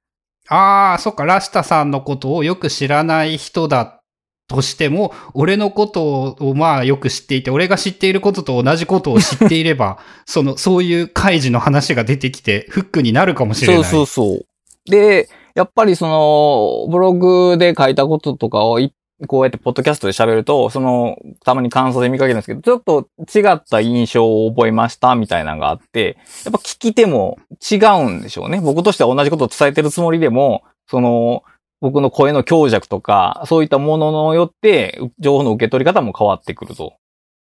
[0.53, 4.03] ああ、そっか、ラシタさんのことをよく知らない人だ
[4.49, 13.85] としても、俺のことをまあよく知っていて、俺が知っていることと同じことを知っていれば、 その、そういう開示の話が出てきて、フックになるかもしれない。
[13.85, 14.91] そうそうそう。
[14.91, 18.93] で、やっぱりその、ブログで書いたこととかを一
[19.27, 23.09] こうやってポッドキャストで喋ると、その、たまに感想で見かけるんですけど、ちょっと
[23.39, 27.39] 違った印象を覚えましたみたいなのがあって、やっぱ聞き手も
[27.71, 28.61] 違うんでしょうね。
[28.61, 31.45] 僕としては同じことを伝えてるつもりでも、その、
[31.81, 36.95] 僕の声の強弱とか、そういったものによって、情報の受け取り方も変わってくると。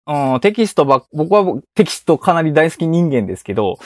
[0.08, 3.78] うん、テキストば、僕はテキストかなり大好き人間ですけど、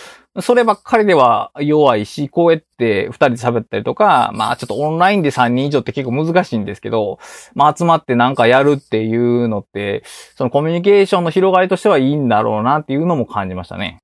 [0.41, 7.19] そればっかりでは弱いし、こうやって二人で喋ったりとか、まあちょっとオンラインで3人以上って結構難しいんですけど、
[7.53, 10.03] まあ集まってなんかやるっていうのって、
[10.35, 13.99] そのコミュニケーションの広がりとしてはいいんだろうなっていうのも感じましたね。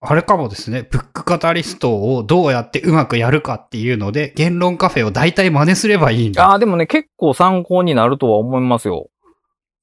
[0.00, 6.46] あれかもですね、ブックカタリストをどうやってうまくやるかっていうので、言論カフェを大体真似すればいいんだ。
[6.46, 9.08] ああ、でもね、結構参考になるとは思いますよ。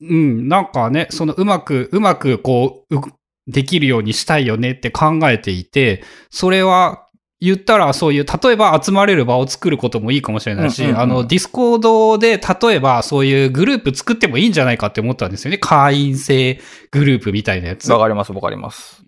[0.09, 3.01] うん、なんかね、そのうまく、うまくこう、う
[3.47, 7.07] できるようにしたいよねって考えていて、それは
[7.41, 15.57] 言ったらそういう、例えば集まれる場を作ることもいいかもしれないし、うんうんうんあの、ディスコードで例えばそういうグループ作ってもいいんじゃないかって思ったんですよね。
[15.57, 16.61] 会員制
[16.91, 17.91] グループみたいなやつ。
[17.91, 19.03] わかります、わかります。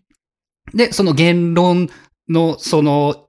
[0.74, 1.90] で、そのゲンロン
[2.28, 3.25] の、その、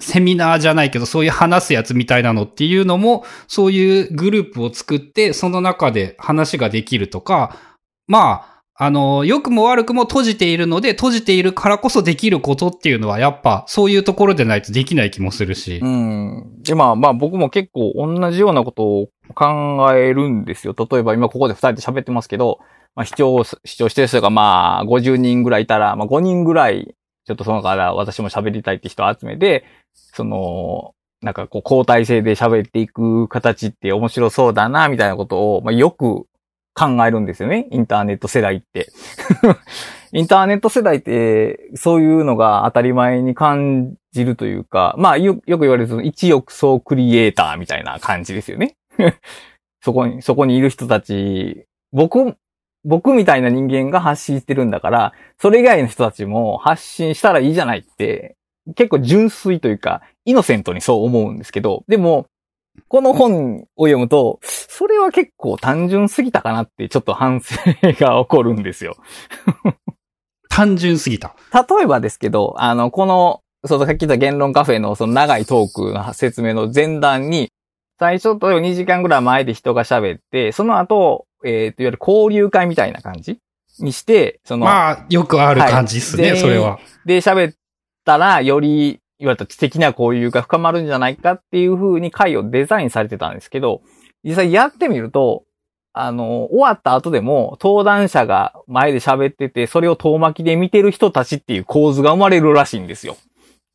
[0.00, 7.56] セミナーじゃないけど、そういう話すやつみたいなのっていうのも、そういうグループを作って、その中で話ができるとか、
[8.06, 15.78] まあ、あの、良くも悪くも閉じているので、閉じているからこそできることっていうのは、やっぱ、そういうところでないとできない気もするし。
[15.80, 16.60] うん。
[16.64, 20.74] で、まあまあ僕も結構同じようなことを考えるんですよ。
[20.76, 22.58] 例えば今ここで二人で喋ってますけど、
[22.96, 36.26] まあ視聴、視聴してる人がまあ50人ぐらいいたら、まあ5人ぐらい、ちょっとそのから私も喋りたいって人を集めて、その、なんかこう交代制で喋っていく形って面白そうだな、みたいなことを、まあよく
[36.74, 37.66] 考えるんですよね。
[37.70, 38.88] インターネット世代って。
[40.12, 48.76] インターネット世代って、そういうのが当たり前に感じるというか、まあよよく言われるその一億総クリエイターみたいな感じですよね。
[49.80, 52.36] そこに、そこにいる人たち、僕、
[52.84, 58.36] 僕みたいな人間が発信してるんだから、それ以外の人たちも発信したらいいじゃないって、
[58.76, 62.26] 結構純粋というか、イノセントにそう思うんですけど、でも、
[62.88, 68.96] この本を読むと、それは結構単純すぎたかなってちょっと反省が起こるんですよ。
[70.48, 71.34] 単純すぎた。
[71.52, 77.50] 例えばですけど、あの、この、そうさっき言った言論カフェのその長いトークの説明の前段に、
[77.98, 83.38] 最初と2時間ぐらい前で人が喋って、その後、えっ、と、いわゆる交流会みたいな感じ
[83.78, 86.78] にして、その、まあ、よくある感じですね、はいそれは。
[87.04, 87.54] で喋っ
[88.04, 93.82] たら、より、いわゆる知的な交流が深まるんじゃないかっていう風に会をデザインされてたんですけど、
[94.24, 95.44] 実際やってみると、
[95.92, 103.16] あの、終わった後でも、登壇者が前で喋ってて、それを遠巻きで見てる人たちっていう構図が生まれるらしいんですよ。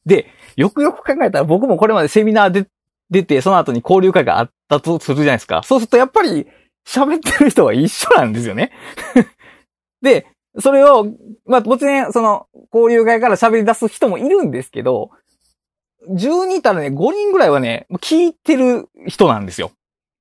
[0.05, 0.27] で、
[0.57, 2.67] よくよく考えたら僕もこれまでセミナーで
[3.09, 5.61] 出て、その後に交流会があったとするじゃないですか。
[5.63, 6.45] そうするとやっぱり
[6.89, 8.71] 喋ってる人は一緒なんですよね。
[10.01, 10.25] で、
[10.57, 11.05] それを、
[11.45, 15.11] まあ、もちろん、その、交流会から喋り出す人もいるんですけど、
[16.09, 19.71] 10人いたらね、5人ぐらいはね、聞いてる人なんですよ。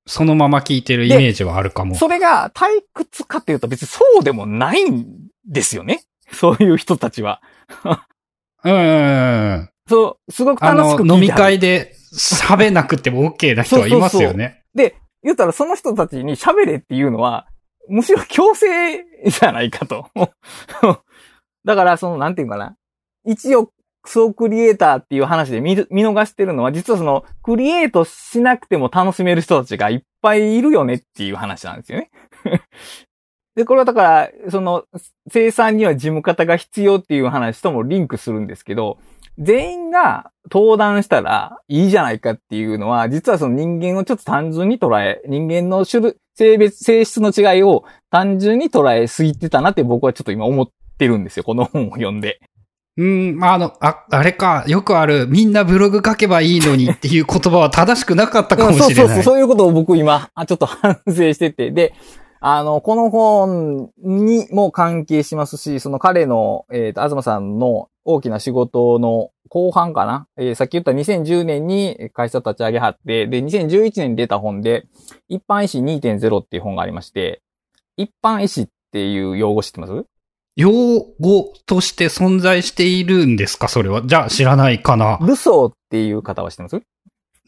[0.05, 1.95] そのまま聞いてるイメージはあるかも。
[1.95, 5.05] それが退屈かっていうと別にそうでもないん
[5.45, 6.03] ですよね。
[6.31, 7.41] そういう人たちは。
[8.63, 9.69] うん。
[9.87, 14.63] そう、すごくあの楽しく飲み会で喋んなくても OK な人はいますよね。
[15.23, 17.47] 言ったらその人たちに喋れっていうのは、
[17.87, 20.07] むしろ強制じゃないかと。
[21.65, 22.75] だから、その、なんていうかな。
[23.25, 32.11] 一応、クソクリエイターっていう話で見見逃してるのは、実はその、クリエイトしなくても楽しめる人たちがいっぱいいるよねっていう話なんですよね。
[33.55, 34.85] で、これはだから、その、
[35.29, 38.99] 生産には事務方が必要っていう話ともリンクするんですけど、
[39.39, 51.43] 全員が登壇したらいいじゃないかっていうのは、実はその人間をちょっと単純に捉え、人間の種類、性別、性質の違いを単純に捉えすぎてたなって僕はちょっと今思ってるんですよ。
[51.43, 52.39] この本を読んで。
[52.97, 58.95] うん、まあ、あの、あ、あれか、よくある、みんなブログ書けばいいのにっていう言葉は正しくなかったかもしれない。
[58.95, 61.93] そうそうそう、そういうことを僕今、あちょっと反省してて、で、
[62.41, 74.85] あの、この本にも関係しますし、その彼の、えっ、ー、と、東さんの大きな仕事の後半かな、えー、さっき言った2010年に会社立ち上げはって、で、2011年に出た本で、
[75.27, 77.41] 一般医師2.0っていう本がありまして、
[77.97, 80.05] 一般医師っていう用語知ってます？
[80.55, 80.71] 用
[81.19, 83.67] 語として存在しているんですか？
[83.67, 84.01] それは。
[84.05, 85.19] じゃあ知らないかな。
[85.21, 86.81] ルソーっていう方は知ってます？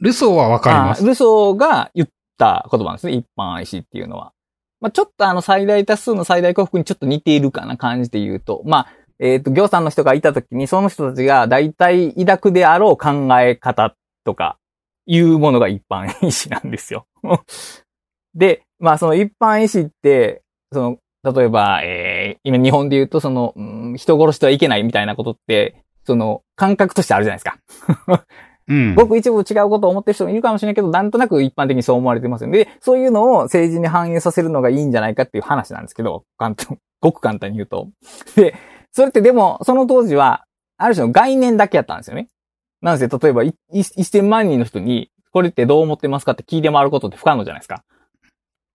[0.02, 1.06] ルソーはわかります。
[1.06, 3.14] ルソーが言った言葉なんですね。
[3.14, 4.34] 一般医師っていうのは。
[4.82, 8.88] まあ、ちょっとあの最大多数の最大幸福にちょっと似ているかな感じで言うと、まあ、
[9.20, 14.58] えっ、ー、と、行さんの人がいたときに、その人たちが大体抱くであろう考え方とか、
[15.06, 17.06] いうものが一般医師なんですよ。
[18.34, 20.82] で、まあその一般医師って、そ
[21.24, 27.50] の、例えば、えー、今日本で言うと、その、うん、人殺してはいけないみたいなことって、その、感覚としてあるじゃないで
[28.00, 28.26] すか。
[28.72, 32.60] うん、僕一部違うことを思ってる人もいるかもしれないけど、なんとなく一般的にそう思われてますよね。
[32.60, 37.90] で、そういうのを政治に反映させるのがいいんじゃないかっていう話なんですけど、簡単、 ごく簡単に言うと。
[38.38, 38.56] で、
[38.94, 40.46] それってでも、その当時は、
[40.78, 42.30] ある種の概念だけやったんですよね。
[42.82, 47.84] なんせ、例えば、1000万人の人に、これってどう思ってますかって聞いて回ることって不可能じゃないですか。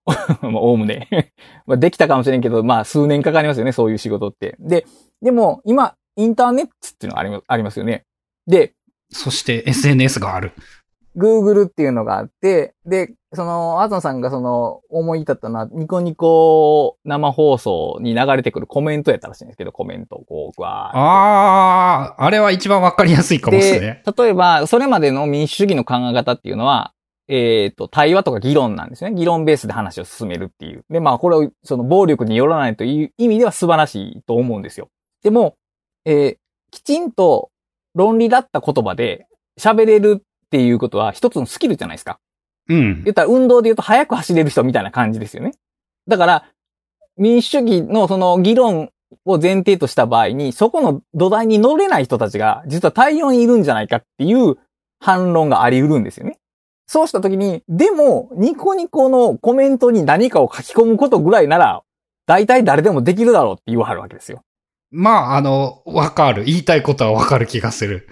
[0.43, 1.09] おおむね
[1.67, 4.57] できたかもしれんけど、まあ、数年かかりますよね、そういう仕事って。
[4.61, 4.87] で、
[5.23, 8.05] でも、今、インターネットっていうのがありますよね。
[8.47, 8.73] で、
[9.11, 10.53] そして SNS がある。
[11.17, 24.03] Google っていうのがあって、で、その、アザンさんがその、思い立ったのは、ニコニコ生放送に流れてくるコメントやったらしいんですけど、コメントをこう、わーああ、あれは一番わかりやすいかもしれない。
[24.19, 26.93] 例えば、それまでの民主主義の考え方っていうのは、
[27.29, 29.13] えっ、ー、と、対話とか議論なんですね。
[29.13, 30.85] 議論ベースで話を進めるっていう。
[30.91, 34.91] で、まあ、これを、その、暴力によらないという意味では素晴らしいと思うんですよ。
[35.23, 35.57] でも、
[36.05, 36.37] えー、
[36.71, 37.51] きちんと
[37.97, 39.27] 論理だった言葉で
[39.59, 42.21] 喋れるっていうことは一つのスキルじゃないですか。
[42.69, 43.05] うん。
[43.05, 45.53] 言ったら運動で言うと早く走れる人みたいな感じですよね。
[46.07, 46.45] だから、
[47.17, 48.91] 民主主義のその議論
[49.25, 54.57] を前提とした場合に、そこの土台に乗れない人たちが実は大量にいるんじゃないかっていう
[55.01, 56.39] 反論があり得るんですよね。
[56.87, 61.83] そうしたときに、でも、ニコニコのコメントに何かを書き込むことぐらいなら、
[62.27, 64.43] 大体誰でもできるだろうって言わはるわけですよ。
[64.91, 66.45] まあ、あの、わかる。
[66.45, 68.09] 言いたいことはわかる気がする。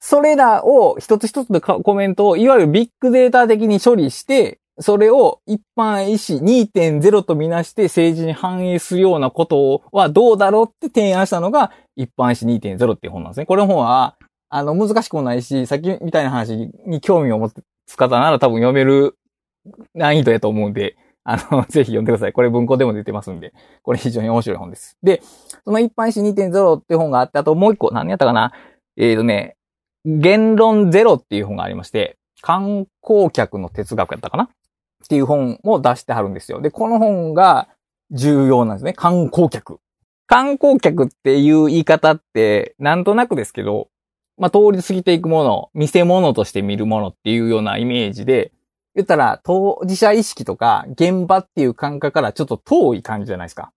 [0.00, 13.46] それらを一つ一つのコメントをいわゆるビッグデータ的に処理して、それを一般医師2.0とみなして政治に反映するようなことはどうだろうって提案したのが一般医師2.0っていう本なんですね。
[13.46, 14.16] これの本は、
[14.48, 17.50] あの、難しくもないし、さっきみたいな話に興味を持
[17.86, 19.16] つ方なら多分読める
[19.94, 22.32] 難易度やと思うんで、あの、 ぜひ読んでください。
[22.32, 23.52] これ文庫でも出てますんで、
[23.82, 24.96] これ非常に面白い本です。
[25.02, 25.22] で、
[25.64, 28.52] その一般医師2.0って本があって、あともう一個、何やったかな？
[28.96, 29.56] えっ、ー、とね、
[30.04, 34.44] 言論ゼロっていう本がありまして、観光客の哲学やったかな？
[34.44, 34.48] っ
[35.08, 36.60] ていう本も出してはるんですよ。
[36.60, 37.68] で、この本が
[38.10, 38.92] 重要なんですね。
[38.92, 39.78] 観光客。
[40.26, 43.88] 観光客っていう言い方って、なんとなくですけど、
[44.38, 48.52] まあ、通り過ぎていくもの、見せ物として見るものっていうようなイメージで、
[48.94, 53.72] 言ったら、当事者意識とか、現場っていう感覚からちょっと遠い感じじゃないですか。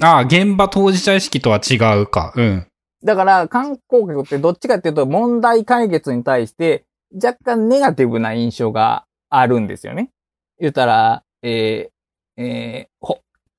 [0.00, 2.32] ああ、現場当事者意識とは違うか。
[2.36, 2.66] うん。
[3.04, 6.84] だから、観光客ってどっちかっていうと、問題解決に対して、
[7.14, 10.10] 若干ネガティブな印象があるんですよね。
[10.60, 13.16] 言ったら、えー、えー、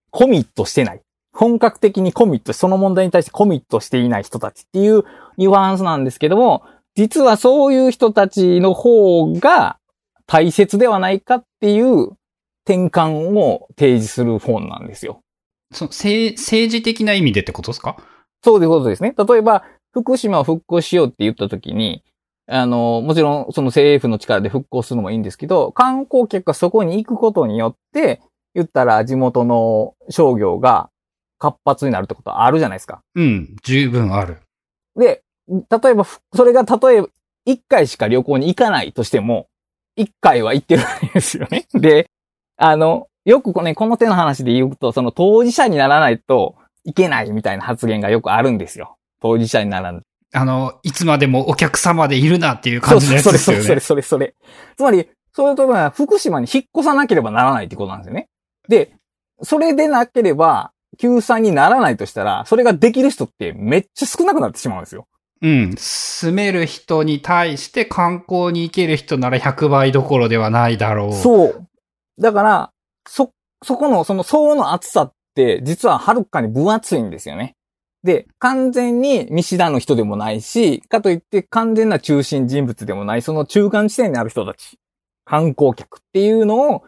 [0.09, 1.01] コミットしてない。
[1.33, 5.03] 本格的にコミット、その問題に対してコミットしていない人たちっていう
[5.37, 6.63] ニュアンスなんですけども、
[6.95, 9.77] 実はそういう人たちの方が
[10.27, 12.11] 大切ではないかっていう
[12.65, 15.21] 転換を提示する本なんですよ。
[15.73, 17.97] そ政政治的な意味でってことですか？
[18.43, 19.13] そういうことですね。
[19.17, 19.63] 例えば、
[19.93, 22.03] 福島を復興しようって言ったときに、
[22.47, 28.21] あの、もちろんその政府の力で復興するのもいいんですけど、観光客がそこに行くことによって、
[28.53, 30.89] 言ったら地元の商業が
[31.39, 33.01] 活発になるってことはあるじゃないですか。
[33.15, 34.41] うん、十分ある。
[34.95, 37.07] で、例えば、それが例えば、
[37.45, 39.47] 一回しか旅行に行かないとしても、
[39.95, 41.67] 一回は行ってるんですよね。
[41.73, 42.09] で、
[42.57, 48.97] あの、よくこ,、ね、この手の話で言うと、その当事者にならないといけないみたいな発言がよくあるんですよ。
[49.21, 50.01] 当事者にならない。
[50.35, 53.63] あの、いつまでもお客様でいるなっていう感じのやつですよね。
[53.63, 54.33] それそれそれそれ。
[54.75, 58.27] つまり、そういうところは福島に引っ越さなければならないってことなんですよね。
[58.67, 58.93] で、
[59.41, 65.07] それでなければ、救済にならないとしたら、それができる人ってめっちゃ少なくなってしまうんですよ。
[65.43, 65.75] うん。
[65.77, 71.13] 住める人に対して観光に行ける人なら100倍どころではないだろう。
[71.13, 71.67] そう。
[72.17, 72.69] だから、
[73.07, 73.31] そ、
[73.61, 77.55] そこの、その層の厚さって、実ははるかに分厚いんですよね。
[78.03, 84.77] で、完全に見知らぬ人でもないし、かといって完全な中心人物でもない、その中間地点にある人たち、
[85.25, 86.83] 観光客っていうのを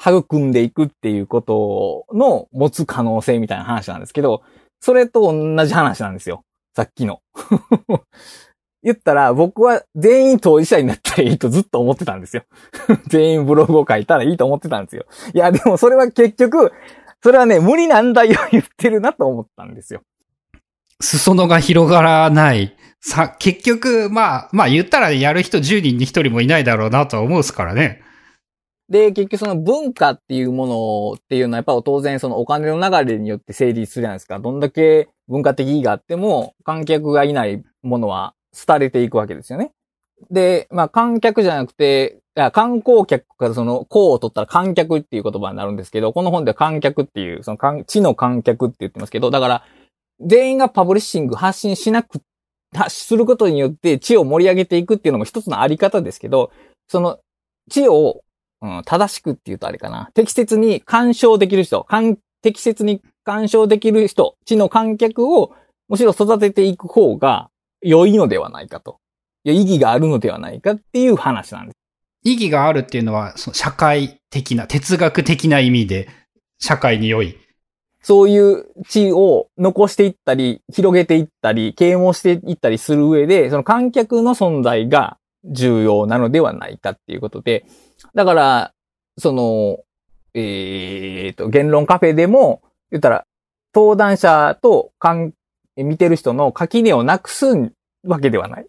[0.00, 4.42] 育んでいくっていうことの持つ可能性みたいな話なんですけど、
[4.80, 6.42] それと同じ話なんですよ。
[6.74, 7.20] さっきの。
[8.82, 12.44] 言ったら僕は全員当事者になったらいいとずっと思ってたんですよ。
[13.08, 15.04] 全員ブログを書いたらいいと思ってたんですよ。
[15.34, 16.72] いや、でもそれは結局、
[17.22, 20.00] それはね、無理なんだよ言ってるなと思ったんですよ。
[21.00, 22.76] 裾野が広がらない。
[23.00, 28.02] さ、結局、まあ、まあ言ったらやる人10人に1人もいないだろうなとは思うすからね。
[28.90, 34.40] で、結局その文化っていうものっていうのはやっぱ当然そのお金の流れによって成立するじゃないですか。
[34.40, 38.34] どんだけ文化的意義があっても観客がいないものは
[38.66, 39.70] 廃れていくわけですよね。
[40.30, 42.20] で、まあ観客じゃなくて、
[42.52, 49.64] 観光客からその、こを取ったら観客っていう言葉になるんですけど、この本では観客っていう、その、地の観客って言ってますけど、だから、
[50.20, 52.20] 全員がパブリッシング発信しなく、
[52.74, 56.52] 発することによって地を盛り上げていくっていうのも一つのあり方ですけど、
[56.88, 57.18] その、
[57.68, 58.22] 地を
[58.62, 60.10] うん、正しくって言うとあれかな。
[60.14, 61.86] 適切に干渉できる人、
[62.42, 65.54] 適切に干渉できる人、地の観客を
[65.88, 67.50] むしろ育てていく方が
[67.82, 68.98] 良いのではないかと。
[69.44, 71.76] いや、意義があるのではないかっていう話なんです。
[72.22, 76.08] 意義があるっていうのは、その社会的な、哲学的な意味で、
[76.58, 77.38] 社会に良い。
[78.02, 87.64] そういう地を残していったり、広げていったり、啓蒙していったりする上で、その観客の存在が重要なのではないかっていうことで、
[88.14, 88.72] だから、
[89.18, 89.78] その、
[90.34, 93.26] え、ー、と、言論カフェでも、言ったら、
[93.74, 94.92] 登壇者と
[95.76, 97.46] 見てる人の垣根をなくす
[98.04, 98.66] わけではない。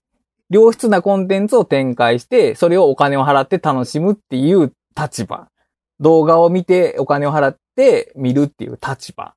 [0.49, 5.47] 良質なコンテンツを展開して、それをお金を払って楽しむっていう立場。
[5.99, 9.33] 動画を見てお金を払って見るっていう立場。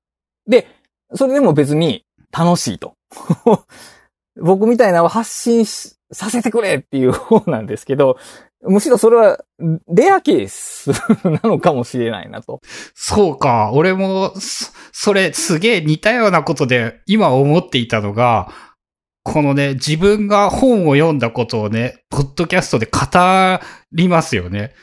[0.46, 0.66] で、
[1.14, 2.96] それでも別に楽しいと。
[4.40, 8.18] 僕みたいなのを発信させてくれっていう方なんですけど、
[8.66, 9.44] むしろそれは、
[9.88, 10.90] レアケース
[11.24, 12.60] なのかもしれないなと。
[12.94, 13.70] そうか。
[13.72, 14.32] 俺も、
[14.92, 18.48] それすげえ似たようなことで今思っていたのが、
[19.22, 23.00] このね、自分が本を読んだことをね、ポッドキャストで語
[23.92, 24.74] りますよね。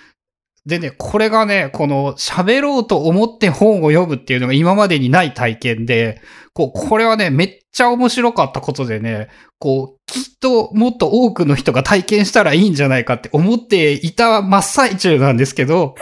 [0.65, 6.21] でね、これがね、この喋ろうと思って本を読むっていうのが今までにない体験で、
[6.53, 15.95] こう、これはね、めっちゃ面白かったことでね、こう、きっともっと多くの人が体験したらいいんじゃないかって思っていた真っ最中なんですけど、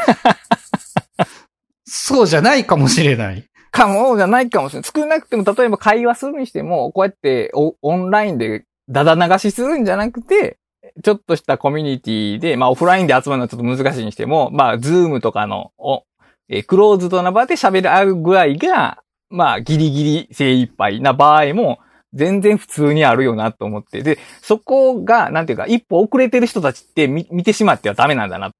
[1.88, 3.46] そうじゃないかもしれない。
[3.72, 4.92] かもじゃないかもしれない。
[4.94, 10.59] 少なくても、例えば会話するにしても、こうやってオンラインでダダ流しするんじゃなくて、
[11.04, 16.04] ちょっとしたコミュニティで、まあオフラインで集まるのはちょっと難しいにしても、まあズームとかの、お
[16.50, 21.80] えクローズドな場で喋るあるぐらいが、まあギリギリ精一杯な場合も、
[22.14, 24.02] 全然普通にあるよなと思って。
[24.02, 28.52] で、そこが、なんていうか、一歩遅れてる人たちって見見てしまってはダメなんだな。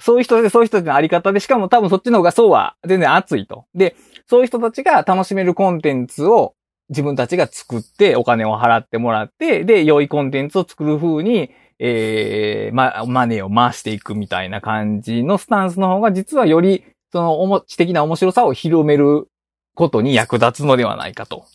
[0.00, 3.64] そういう人で、そういう人たちのあり方で、しかも多分そっちの方がそうは全然熱いと。
[3.74, 3.94] で、
[4.26, 6.54] そういう人たちが楽しめるコンテンツを
[6.88, 19.28] 自分たちが作ってお金を払ってもらって、で、良いコンテンツを作る風に、えー、ま、マネーを回していくみたいな感じのスタンスの方が実はより、その、おも、知的な面白さを広める
[19.74, 21.46] ことに役立つのではないかと。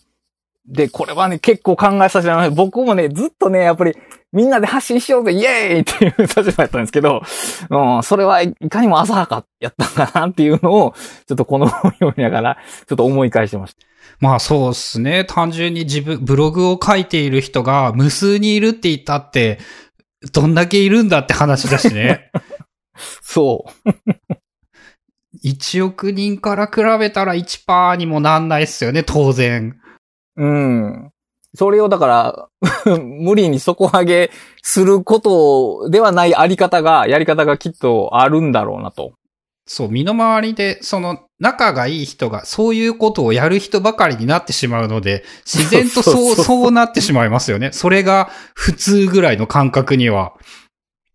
[0.67, 2.49] で、これはね、結構考えさせられない。
[2.51, 3.95] 僕もね、ずっとね、やっぱり、
[4.31, 7.23] みんなで発信しようぜ、イエーイっていう立場やったんですけど、
[7.69, 10.93] うん、それはいかにも浅はかやったんだなっていうのを、
[11.27, 12.57] ちょっとこの本読みながら、
[12.87, 13.85] ちょっと思い返してました。
[14.19, 15.25] まあそうですね。
[15.25, 19.59] 単純に自分、ブログを書いている人が無数にいるって言ったって、
[20.33, 22.31] どんだけいるんだって話だしね。
[23.21, 23.89] そう。
[25.43, 29.79] 1億人から比べたら1%にもなんないっすよね、当然。
[30.37, 31.11] うん。
[31.55, 39.13] それをだから 無理に底上げすることではないあり方が、やり方がきっとあるんだろうなと。
[39.73, 47.71] そう、身の回りで、その、仲がいい人が、そういうことをやる人ばかりになってしまうので、自然とそう、そうなってしまいますよね。
[47.71, 50.33] それが普通ぐらいの感覚には。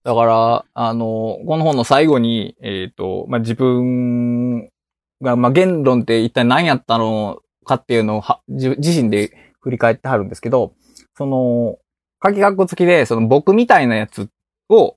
[0.04, 4.70] だから、あの、この本の最後に、えっ、ー、と、まあ、自分
[5.20, 10.72] が、まあ、言論って一体何やったのかっていうのをは自自身で振り返ってはるんですけど、
[11.18, 11.76] その、
[12.24, 14.30] 書き括弧付きで、その僕みたいなやつ
[14.70, 14.96] を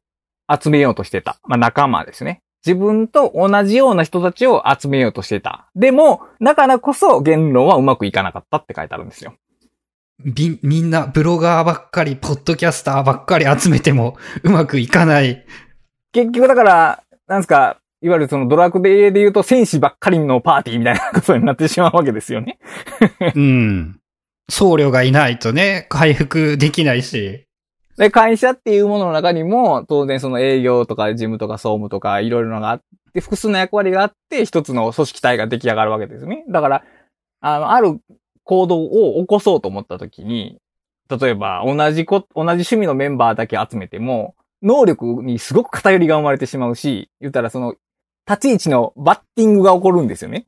[0.50, 1.42] 集めようとしてた。
[1.44, 2.42] まあ、仲間ですね。
[2.66, 5.70] 自分と同じような人たちを集めようとしてた。
[5.76, 9.34] でも、だからこそ言論はうまくいかなかったって書いてあるんですよ。
[10.24, 15.46] み、みんなブロガーばっかり、ポッドキャスターばっかり集めても うまくいかない。
[16.12, 22.60] 結局だから、なんですか、いわゆるそのドラクエで言うと戦士ばっかりのパーティーみたいなことになってしまうわけですよね。
[23.36, 24.00] うん。
[24.50, 27.46] 僧侶がいないとね、回復できないし。
[28.00, 32.82] で、会社っていうものの中にも、当然その営業とか事務とか総務とかいろいろなのがあっ
[33.14, 36.46] て、複数の役割があって、一つの組織体が出来上がるわけですね。
[36.48, 36.84] だから、
[37.42, 38.00] あの、ある
[38.46, 40.60] 行動を起こそうと思った時に、
[41.10, 44.34] 例えば同じこ、同じ趣味のメンバーだけ集めても、
[44.64, 47.76] 能力にすごく偏りが生まれてしまうし、言ったらその、
[48.26, 50.46] 立ち位置のバッティングが起こるんですよね。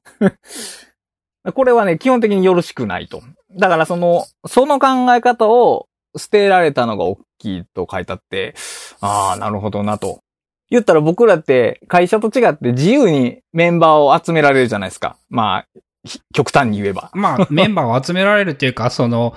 [1.54, 3.22] これはね、基本的によろしくないと。
[3.58, 8.56] だからその、その考え方を捨てられたのが大きいと書いてあって、
[9.00, 10.22] ああ、なるほどなと。
[10.70, 15.18] 言ったら僕らって会社と違って自由にメンバーを集められるじゃないですか。
[15.30, 17.12] まあ、ひ極端に言えば。
[17.14, 19.36] まあ、メンバーを集められるっていうか、 その、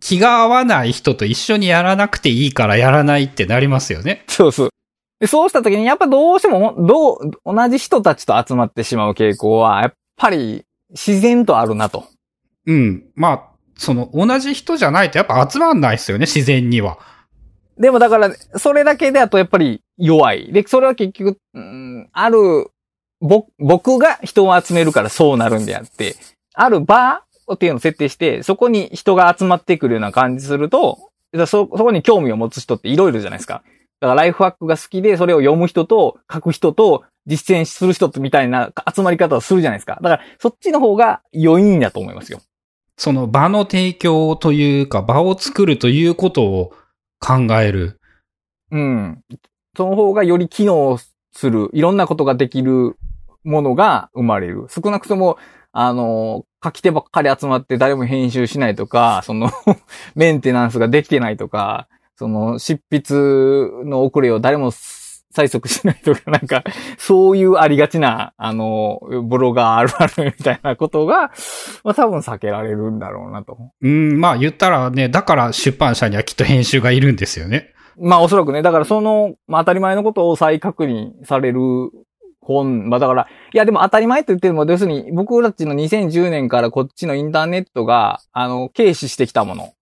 [0.00, 4.24] 気が合わない人と一緒にやらなくていいからやらないってなりますよね。
[4.28, 4.70] そうそう。
[5.18, 12.04] でそうした時にやっぱどうしても、どう、同じ人たちと集まってしまう傾向は、やっぱり自然とあるなと。
[12.66, 13.06] うん。
[13.16, 16.98] まあ、その、同じ人じゃないとやっぱ集まんないですよね、自然には。
[17.78, 20.52] でもだから、それだけであとやっぱり弱い。
[20.52, 22.70] で、それは結局、うん、ある、
[23.20, 26.16] ぼ、僕が人を集めるからそうなるんであって、
[26.54, 27.22] ある場
[27.52, 30.98] っていうのを設定して、そこに人が集まってくるような感じすると、
[31.32, 33.62] だそ、そこに興味を持つ人っていろいろじゃないですか。
[34.00, 39.98] だからライフハックが好きで、それを読む人と、書く人と、実践する人みたいな集まり方をするじゃないですか。
[40.02, 42.40] だから、そっちの方が良いんだと思いますよ。
[42.98, 46.72] その場の提供というか、場を作るということを
[47.20, 48.00] 考える。
[48.72, 49.22] うん。
[49.76, 50.98] その方がより機能
[51.32, 52.96] する、いろんなことができる
[53.44, 54.66] ものが生まれる。
[54.68, 55.38] 少なくとも、
[55.70, 59.48] あの、書き手ばっかり集まって誰も編集しないとか、その、
[60.16, 61.86] メンテナンスができてないとか、
[62.16, 63.14] その、執筆
[63.84, 64.72] の遅れを誰も
[65.34, 66.64] 催促しないとか、なんか、
[66.98, 71.30] そういうありがちな、あの、ブロガーあるあるみたいなことが、
[71.84, 73.58] まあ多分避けられるんだろうなと。
[73.80, 77.74] うん、まあ言ったらね、だから出版社にはきっと編集がいるんですよね。
[78.00, 81.60] まあおそらくね、だからその、まあ当たり前のことを再確認される
[82.40, 89.72] 本、まあだから、いやでも当たり前って言っても、要するに僕たちの2010年からこっちのインターネットが、あの、軽視してきたもの。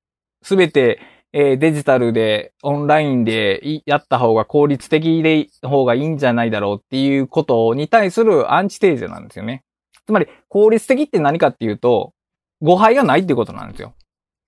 [0.42, 1.00] すべて、
[1.38, 9.62] えーデジタルで、オンラインでいやった方が効率的で方がいいんじゃないだろうっていうことに対するアンチテーゼなんですよね。
[10.06, 12.14] つまり、効率的って何かっていうと、
[12.62, 13.92] 誤配がないってことなんですよ。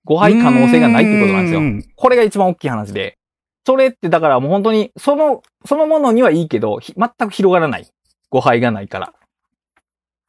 [0.03, 1.63] 誤配可能性がないってことなんですよう。
[1.63, 3.19] んこれが一番大きい話で。
[3.67, 7.87] それってだからもう本当に、その、そのものにはいいけど、ひ全く広がらない。
[8.31, 9.13] 誤配がないから。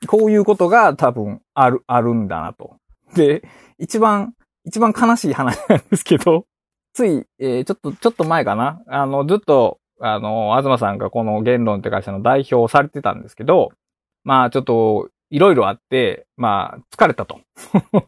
[0.06, 2.76] こういうことが多分ある、あるんだなと。
[3.14, 3.48] で、
[3.78, 4.34] 一番、
[4.66, 6.44] 一番悲しい話なんですけど、
[6.92, 8.82] つい、えーちょっと、ちょっと前かな？
[8.86, 13.72] あの、ずっと、あの、東さんがこの言論って会社の代表をされてたんですけど、
[14.24, 17.40] まあちょっと、いろいろあって、まあ疲れたと。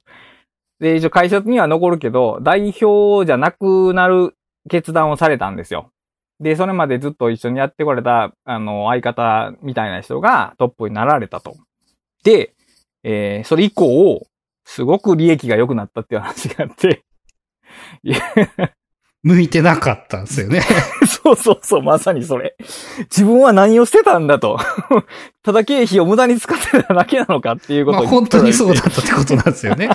[0.81, 4.35] で、一応会社には残るけど、代表じゃなくなる
[4.69, 5.91] 決断をされたんですよ。
[6.41, 11.55] で、それまでずっと一緒にやってこれた、あの、相方みたいな人がトップになられたと。
[12.25, 12.53] で、
[13.05, 14.27] えーそれ以降、
[14.65, 17.03] すごく利益が良くなったっていう話があって、
[19.23, 20.63] 向いてなかったんですよね。
[21.07, 22.57] そうそうそう、まさにそれ。
[23.03, 24.59] 自分は何をしてたんだと。
[25.43, 29.91] ただ経費を無駄に使ってただけなのかっていうことまあ本当にそうだったってことなんですよね。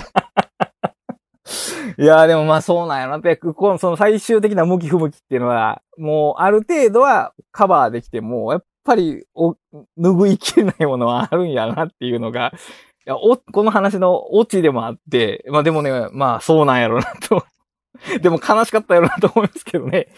[1.98, 3.12] いやーでもまあそうなんやな。
[3.14, 9.56] やっぱりこのその最終的な向き不向きっていうのは、もうある程度はカバーできても、やっぱりお
[9.98, 12.52] 拭いきれないものはあるんやなっていうのが、
[13.06, 17.44] いやおこの話のオチでもあって、まあでもね、まあそうなんやろなと。
[18.20, 20.08] でも悲しかったやろなと思いますけどね。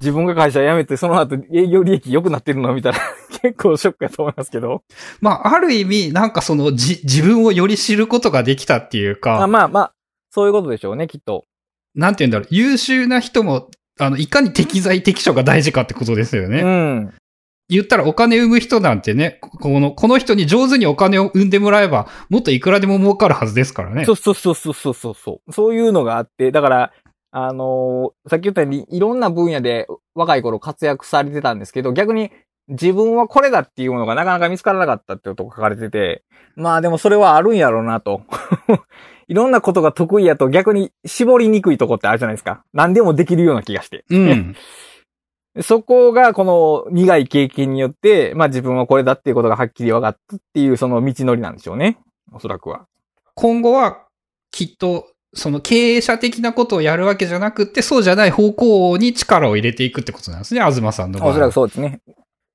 [0.00, 2.98] 自分が会社辞めてその後営業利益良くなってるのを見たら
[3.42, 4.82] 結構ショックやと思いますけど。
[5.20, 9.92] まあある意味、なんかそのじ自分をより知ることができたっていうあか、まあまあ、
[10.30, 11.46] そういうことでしょうね、きっと。
[11.94, 16.60] なんて言うんだろう、優秀な人も、あの、いかに適材適所が大事かってことですよね。
[16.60, 17.14] うん。
[17.68, 24.04] 言ったらお金生む人なんてね、この、この人に上手にお金を生んでもらえば、もっといくらでも儲かるはずですからね。
[24.04, 25.52] そうそうそうそうそうそうそう。
[25.52, 26.92] そういうのがあって、だから、
[27.32, 32.30] あのーさっき言ったように、いろんな分野で若い頃活躍されてたんですけど、逆に
[32.68, 36.24] 自分はこれだっていうものがなかなか見つからなかったってことが書かれてて、
[36.56, 38.22] まあでもそれはあるんやろうなと。
[39.28, 42.62] いろんなことが得意やと逆に絞りにくいとこってあるじゃないですか。
[42.72, 44.04] 何でもできるような気がして。
[44.08, 44.56] うん。
[45.62, 51.98] そこがこの苦い経験によって、まあ自分はこれだっていうことがはっきり分かったっていうその道のりなんでしょうね。
[52.32, 52.86] おそらくは。
[53.34, 54.04] 今後は、
[54.50, 61.30] きっと、その経営者的なことをやるわけじゃなくって、そうじゃない方向に力を入れていくってことなんですね、東さんの場合。
[61.30, 62.00] おそらくそうですね。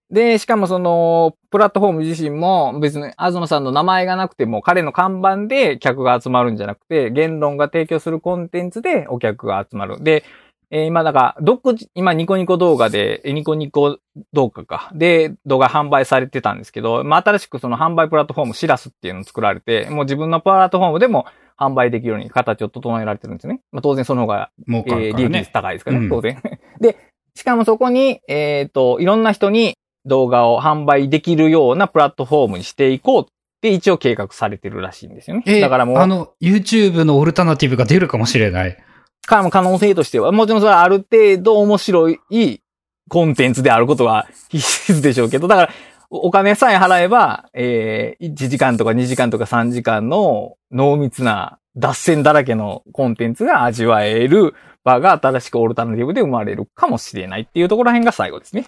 [0.09, 10.03] で、しかもその、プラットフォーム自身も別に東さんの名前がなくても彼の看板で客が集まるんじゃなくて、言論が提供するコンテンツでお客が集まる。
[10.03, 10.25] で、
[10.73, 13.99] えー今だから、独自、今ニコニコ動画で、えニコニコ
[14.31, 14.89] 動画か。
[14.95, 21.25] で、動画販売されてたんですけど、まあ、新しくその販売プラットフォームシラスっていうのを作られて、もう自分のプラットフォームでも
[21.57, 23.61] 販売できるように形を整えられてるんですよね。
[23.73, 25.33] まあ、当然その方が儲かえー利益。
[25.33, 26.41] 率高いですからね、うん当然。
[26.79, 26.97] で、
[27.35, 33.25] しかもそこに、えっ、と、いろんな人に動画を販売できるようなプラットフォームにしていこうっ
[33.61, 35.43] て一応計画されてるらしいんですよね。
[35.45, 38.77] えーだからもう、あの、YouTube のオルタナティブが出るかもしれない。
[39.25, 42.61] か可能性としては、もちろんそれはある程度面白い
[43.09, 45.69] コンテンツであることは必須でしょうけど、だから、
[46.09, 54.53] おお金さえ払えば、えー、1時間とか2時間とか3時間の濃密な脱線だらけのコンテンツが味わえる
[54.83, 58.65] 場が新しくオルタナティブで生まれるかもしれないっていうところら辺が最後ですね。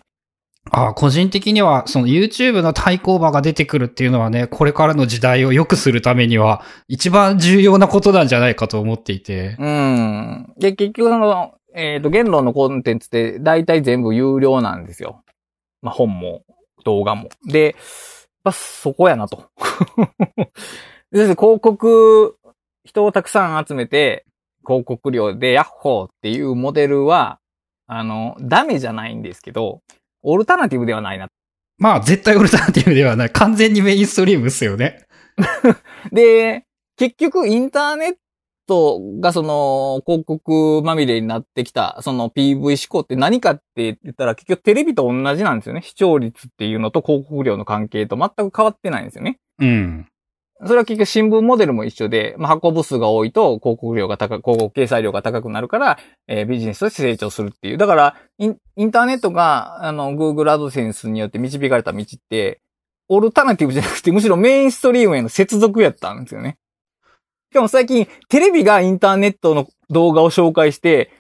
[0.72, 9.58] あ、個人的には、その YouTube の対抗馬が出てくるっていうのはね、これからの時代を良くするためには、一番重要なことなんじゃないかと思っていて。
[9.60, 10.54] うん。
[10.58, 15.24] で、結局その、えっ、と、言論のコンテンツって大体全部有料なんですよ。
[15.82, 16.44] まあ、本も、
[16.86, 17.30] 動画も。
[17.46, 17.76] で、
[18.44, 19.50] まあ、そこやなと。
[21.12, 22.38] で広告、
[22.86, 24.26] 人をたくさん集めて、
[24.66, 27.40] 広告料でヤッホーっていうモデルは、
[27.88, 29.82] あの、ダメじゃないんですけど、
[30.24, 31.28] オルタナティブではないな。
[31.78, 33.30] まあ、絶対オルタナティブではない。
[33.30, 35.06] 完全にメインストリームですよね。
[36.12, 36.66] で、
[36.98, 38.16] 結局インターネッ
[38.68, 45.82] トがその広告まみれになってきた、その PV 思考って何かって言ったら結局テレビと同じなんですよね。
[45.82, 49.40] 視聴率っていうのと広告量の関係と全く変わってないんですよね。
[49.60, 50.08] うん。
[50.66, 57.78] それは結局新聞モデルも一緒で、まあ、発行部数が多いと広告量が高く、広告掲載量が高くなるから、えービジネスとして成長するっていう。
[57.78, 62.62] だからイン、インターネットが、あの、Google AdSense によって導かれた道って、
[63.10, 66.58] オルタナティブじゃなくて、むしろメインストリームへの接続やったんですよね。
[67.52, 71.12] しかも最近、テレビがインターネットの動画を紹介して、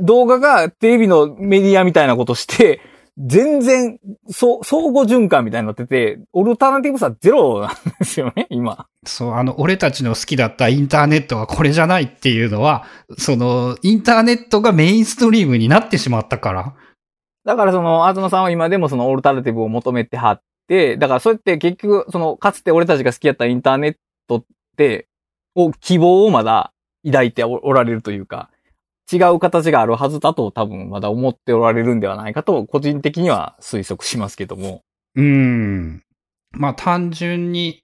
[0.00, 2.80] 動画がテレビのメディアみたいなことして、
[3.18, 3.98] 全然、
[4.28, 8.86] そう、相互循環みたいになってて、オルタナティブさゼロなんですよね、今。
[9.04, 12.84] そう、あの、俺たちの好きだったインターネットはこれじゃないっていうのは、
[13.18, 16.74] その、インターネットがメインストリームになってしまったから。
[17.44, 23.96] だからその、東さんは今でもそのオルタナティブを求めてはって、だからそうやって結局、その、かつて俺たちが好きやったインターネッ
[24.28, 24.44] トっ
[24.76, 25.08] て、
[25.56, 26.72] を、希望をまだ
[27.04, 28.48] 抱いておおられるというか、
[29.10, 34.82] 違う形があるはずだと多分まだ思っておられるんではないかと、個人的には推測しますけども。
[35.14, 36.02] うーん。
[36.52, 37.80] まあ単純に、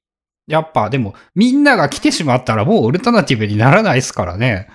[0.47, 4.69] やっぱでも、みんなが来てしまったらもうオルタナティブにならないですからね。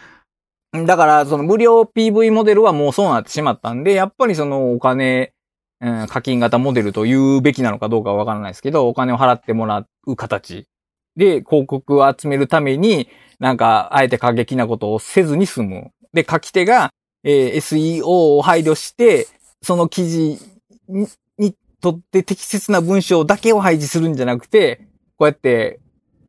[0.72, 5.34] だから、その無料 PV モデルはもうそうなってしまったんで、やっぱりそのお金、
[5.82, 10.68] うん、課金型モデルと言うべきなのかどうかはわからないですけど、お金を払ってもらう形
[11.16, 13.08] で広告を集めるために、
[13.40, 15.92] なんか、あえて過激なことをせずに済む。
[16.14, 16.92] で、書き手が、
[17.24, 18.06] えー SEO
[18.38, 19.28] を配慮して、
[19.62, 20.40] その記事
[20.88, 21.08] に
[21.38, 24.88] にとって適切な文章だけを配置するんじゃなくて、
[25.18, 25.80] こうやって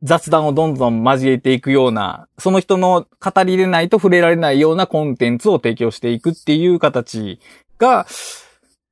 [0.03, 7.39] 雑談をどんどん交えていくような、その人の語りれないと触れられないようなコンテンツを提供していくっていう形
[7.77, 8.07] が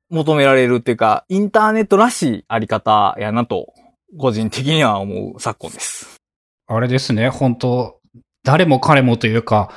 [0.08, 3.74] 求められるっていうか、インターネットらしいあり方やなと、
[4.18, 6.20] 個人的には思う昨今です。
[6.66, 8.00] あれですね、本当
[8.44, 9.70] 誰も彼もというか、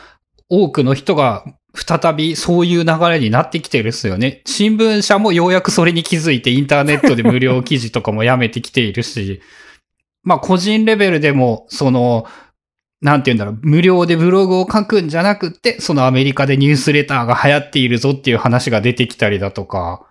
[0.62, 1.46] 多くの人が
[1.76, 4.42] 再びそういう流れになってきてるっすよね。
[4.46, 9.42] 新聞社もようやくそれに気づいてインターネットで無料記事とかもやめてきているし、
[10.22, 12.28] まあ個人レベルでも、その、
[13.02, 20.06] なんて言うんだろう、無料でブログを書くんじゃなくて、そのアメリカでニュースレターが流行っているぞっていう話が出てきたりだとか、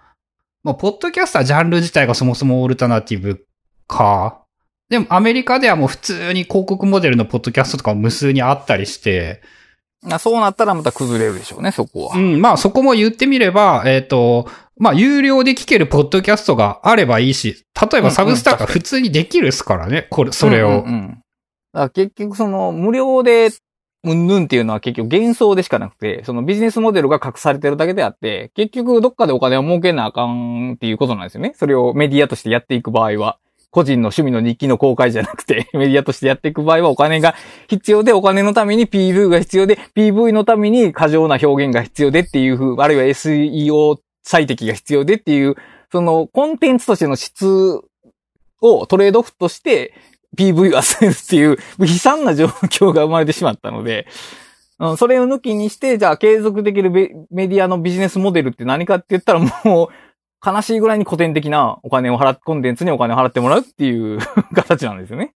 [0.64, 3.47] まあ、ポッドキャスタージャンル自体がそもそもオルタナティブ
[3.86, 4.43] か。
[4.90, 9.40] でもアメリカではもう普通に広告モデルのポッドキャストとかも無数にあったりして、
[10.18, 12.16] そうなったらまた崩れるでしょうね、そこは。
[12.16, 20.68] うん、まあそこも言ってみれば、えっ、と、まあ有料で聞けるポッドキャストがあればいいし、例えばサブスターが普通にできるっすからね、これ、それを。
[20.68, 21.18] うんうん
[21.94, 23.48] 結局その無料で
[24.05, 31.55] うんぬんっていうのは結局幻想でしかなくて、そのビジネスモデルが隠されてるだけであって、結局どっかでお金を儲けなあかんっていうことなんですよね。
[31.57, 33.38] それをメディアとしてやっていく場合は。
[33.73, 37.35] 個人の趣味の日記の公開じゃなくて、 メディアとしてやっていく場合はお金が
[37.68, 45.57] 必要で、お金のために PV が必要で、PV のために過剰な表現が必要でっていう風、あるいは SEO 最適が必要でっていう、
[45.91, 47.81] そのコンテンツとしての質
[48.61, 49.95] をトレードオフとして
[50.37, 54.07] PV を集めるっていう悲惨な状況が生まれてしまったので、
[54.79, 59.89] うんそれを抜きにして、じゃあ継続できるメディアのビジネスモデルって何かって言ったらもう、
[60.45, 64.18] 悲しいぐらいに古典的なお金を払っ、コンテンツにお金を払ってもらうっていう
[64.55, 65.32] 形なんですよね。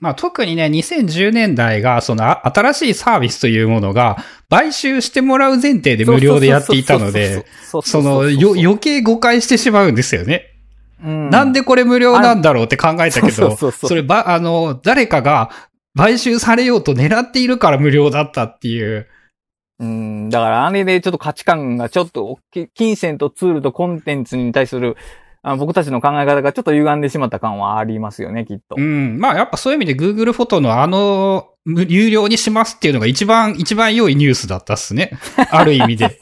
[0.00, 4.16] まあ特にね、2010年代が、そのあ新しいサービスというものが、
[4.48, 10.46] 買収してもらう前提で無料でやっていたので、その、よ、余計誤解してしまうんですよね。
[11.04, 15.50] うんなんでこれ無料なんだろうって考えたけど、それば、あの、誰かが
[15.96, 19.06] 買収されようと狙っているから無料だったっていう。
[19.80, 24.96] うん、だからあれでちょっと価値観がちょっと、き金銭とツールとコンテンツに対する
[25.42, 28.80] あ僕たちの考え方がちょっと歪んでしまった感はありますよね、きっとう。
[28.80, 29.18] ん。
[29.18, 35.12] まあやっぱそういう意味で Google フォトのあの、無有料にしますっていうのが一番、一番良いニュースだったっすね。
[35.50, 36.18] ある意味で。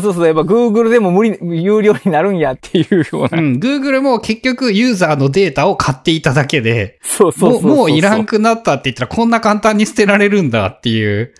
[0.00, 3.42] そうそう、やっぱ Google でも無理、有料になるんやっていうような。
[3.42, 3.54] うん。
[3.58, 11.34] Google も結局ユーザーのデータを買っていただけで、そうそうそう、もういらんくなったって言ったらこんな簡単に捨てられるんだっていう。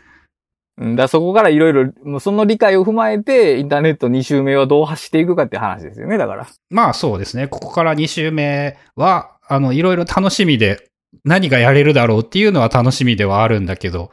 [0.81, 6.47] うんだそこからいろいろ、その理解を踏まえて、インターネット2周目はどう走っていくかっていう話ですよね、だから。
[6.71, 7.49] まあそうですね。
[7.49, 10.89] ここから2週目は、あの、いろいろ楽しみで、
[11.23, 14.11] 何がやれるだろうっていうのは楽しみではあるんだけど。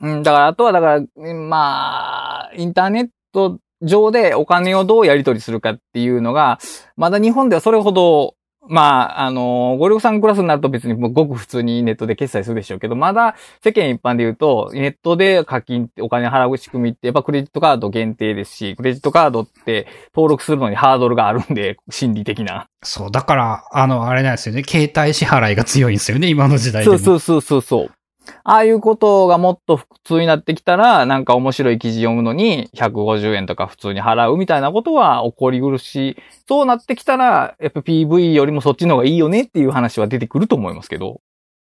[0.00, 6.60] うん、だから、あとは、だから、うんまあ、インターネット上でお金をどうやり取りするかっていうのが、
[6.96, 8.34] まだ日本ではそれほど、
[8.68, 13.34] まあ、あの、ご両産クラスになると別にもうごく普通にネットで決済するでしょうけど、まだ
[13.64, 22.68] 世間一般で言うと、ネットで課金ってお金払う仕組みってやっぱクレジットカード限定ですし、クレジットカードって登録するのにハードルがあるんで、心理的な。
[22.82, 24.62] そう、だから、あの、あれなんですよね。
[24.62, 26.98] 携帯支払いが強いんですよね、今の時代でも。
[26.98, 27.99] そうそうそうそうそう。
[28.44, 36.16] ああいうことがもっと普通になってきたら、なんか面白い記事読むのに150円とか普通に払うみたいなことは起こりうるし、
[36.48, 41.20] そうなってきたら、やっぱ PV よりもそっちの方がいいよねっていう話は出てくると思いますけど。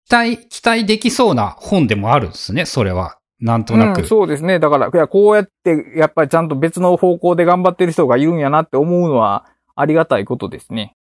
[0.08, 3.18] 期待、期待できそうな本でもあるんですね、それは。
[3.40, 4.02] なんとなく。
[4.02, 4.60] うん、そうですね。
[4.60, 9.46] だから、いや、こうやって、やっぱりちゃんと別の方向で頑張ってる人がいるんやなって思うのは
[9.76, 10.96] ありがたいことですね。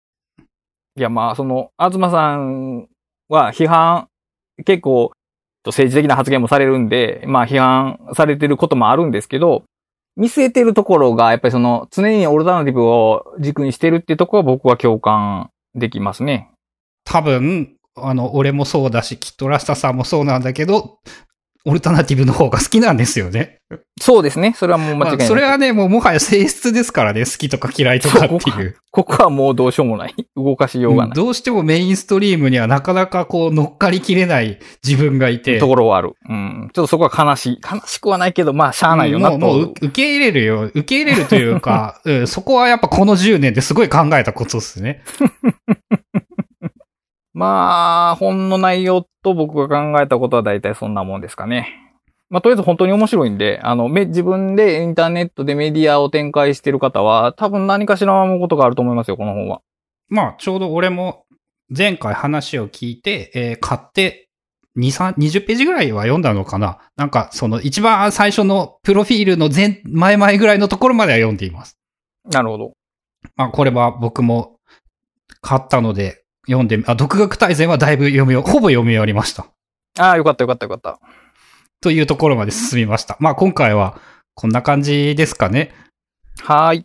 [0.97, 2.89] いや、まあ、その、東さん
[3.29, 4.09] は批判、
[4.65, 5.13] 結構、
[5.71, 9.65] 政治的な発言もされるんで、まあ批判されてることもあるんですけど、
[10.17, 16.51] 見据えてるところが、やっぱりその、常にオルタナティブを軸にしてるっていうところは僕は共感できますね。
[17.05, 20.99] 多分、あの、俺もそうだし、きっとラスタさんもそうなんだけど、
[21.65, 23.59] オルタナティブの方が好きなんですよね。
[24.01, 24.55] そうですね。
[24.57, 25.19] それはもう間違いない。
[25.19, 28.77] まあそれはね、もうもはや性質ですからね、好きとか嫌いとかっていう。
[28.91, 30.15] ここはもうどうしようもない。
[30.37, 31.15] 動かしようがない。
[31.15, 35.59] どうしてもメインストリームにはなかなかこう乗っかりきれない自分がいて。
[35.61, 36.15] ところはある。
[36.29, 36.71] うん。
[36.75, 37.61] ちょっとそこは悲しい。
[37.63, 39.39] 悲しくはないけど、まあ、しゃあないよなと。
[39.39, 40.65] もう、もう受け入れるよ。
[40.65, 45.03] 受け入れるというか、 うん、そこはやっぱこの10年ですごい考えたことですね。
[47.35, 51.69] まあ、本の内容と僕が考えたことは大体そんなもんですかね。
[52.29, 59.61] まあ、とりあえず本当に面白いんで、あの、め、自分でインターネットでメディアを展開してる方は、多分何かしら思うことがあると思いますよ、この本は。
[60.09, 61.25] まあ、ちょうど俺も
[61.75, 64.29] 前回話を聞いて、えー買って、
[64.79, 71.77] 2、3、20ページぐらいは読んだのかななんか、その一番最初のプロフィールの前、前々ぐらいのところまでは読んでいます。
[72.31, 72.73] なるほど。
[73.37, 74.57] まあ、これは僕も
[75.43, 79.47] 買ったので、読んで、あ、独学大全はだいぶ読みよ、ほぼ読み終わりました。
[79.99, 80.99] ああ、よかったよかったよかった。
[81.81, 83.17] というところまで進みました。
[83.21, 83.99] まあ、今回は
[84.35, 85.75] こんな感じですかね。
[86.43, 86.85] はーい。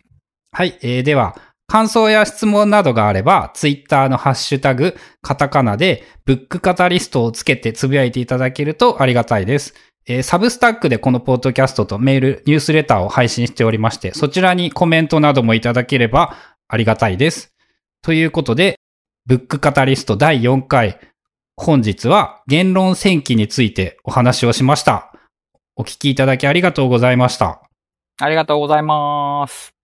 [0.52, 1.36] はい、えー、では、
[1.66, 9.74] 感想や質問などがあれば、ツイッターのハッシュタグ、カタカナで、ブックカタリストをつけてつぶやいていただけるとありがたいです。
[10.06, 16.34] えーサブスタックでこのポッドキャストとメール、ニュースレターを配信しておりまして、そちらにコメントなどもいただければ
[16.68, 17.52] ありがたいです。
[18.02, 18.78] ということで、
[19.28, 20.98] ブックカタリスト第4回、
[21.54, 25.12] 本日は言論戦記についてお話をしました。
[25.76, 27.60] お聞きいただきありがとうございました。
[28.18, 29.77] ありがとうございます。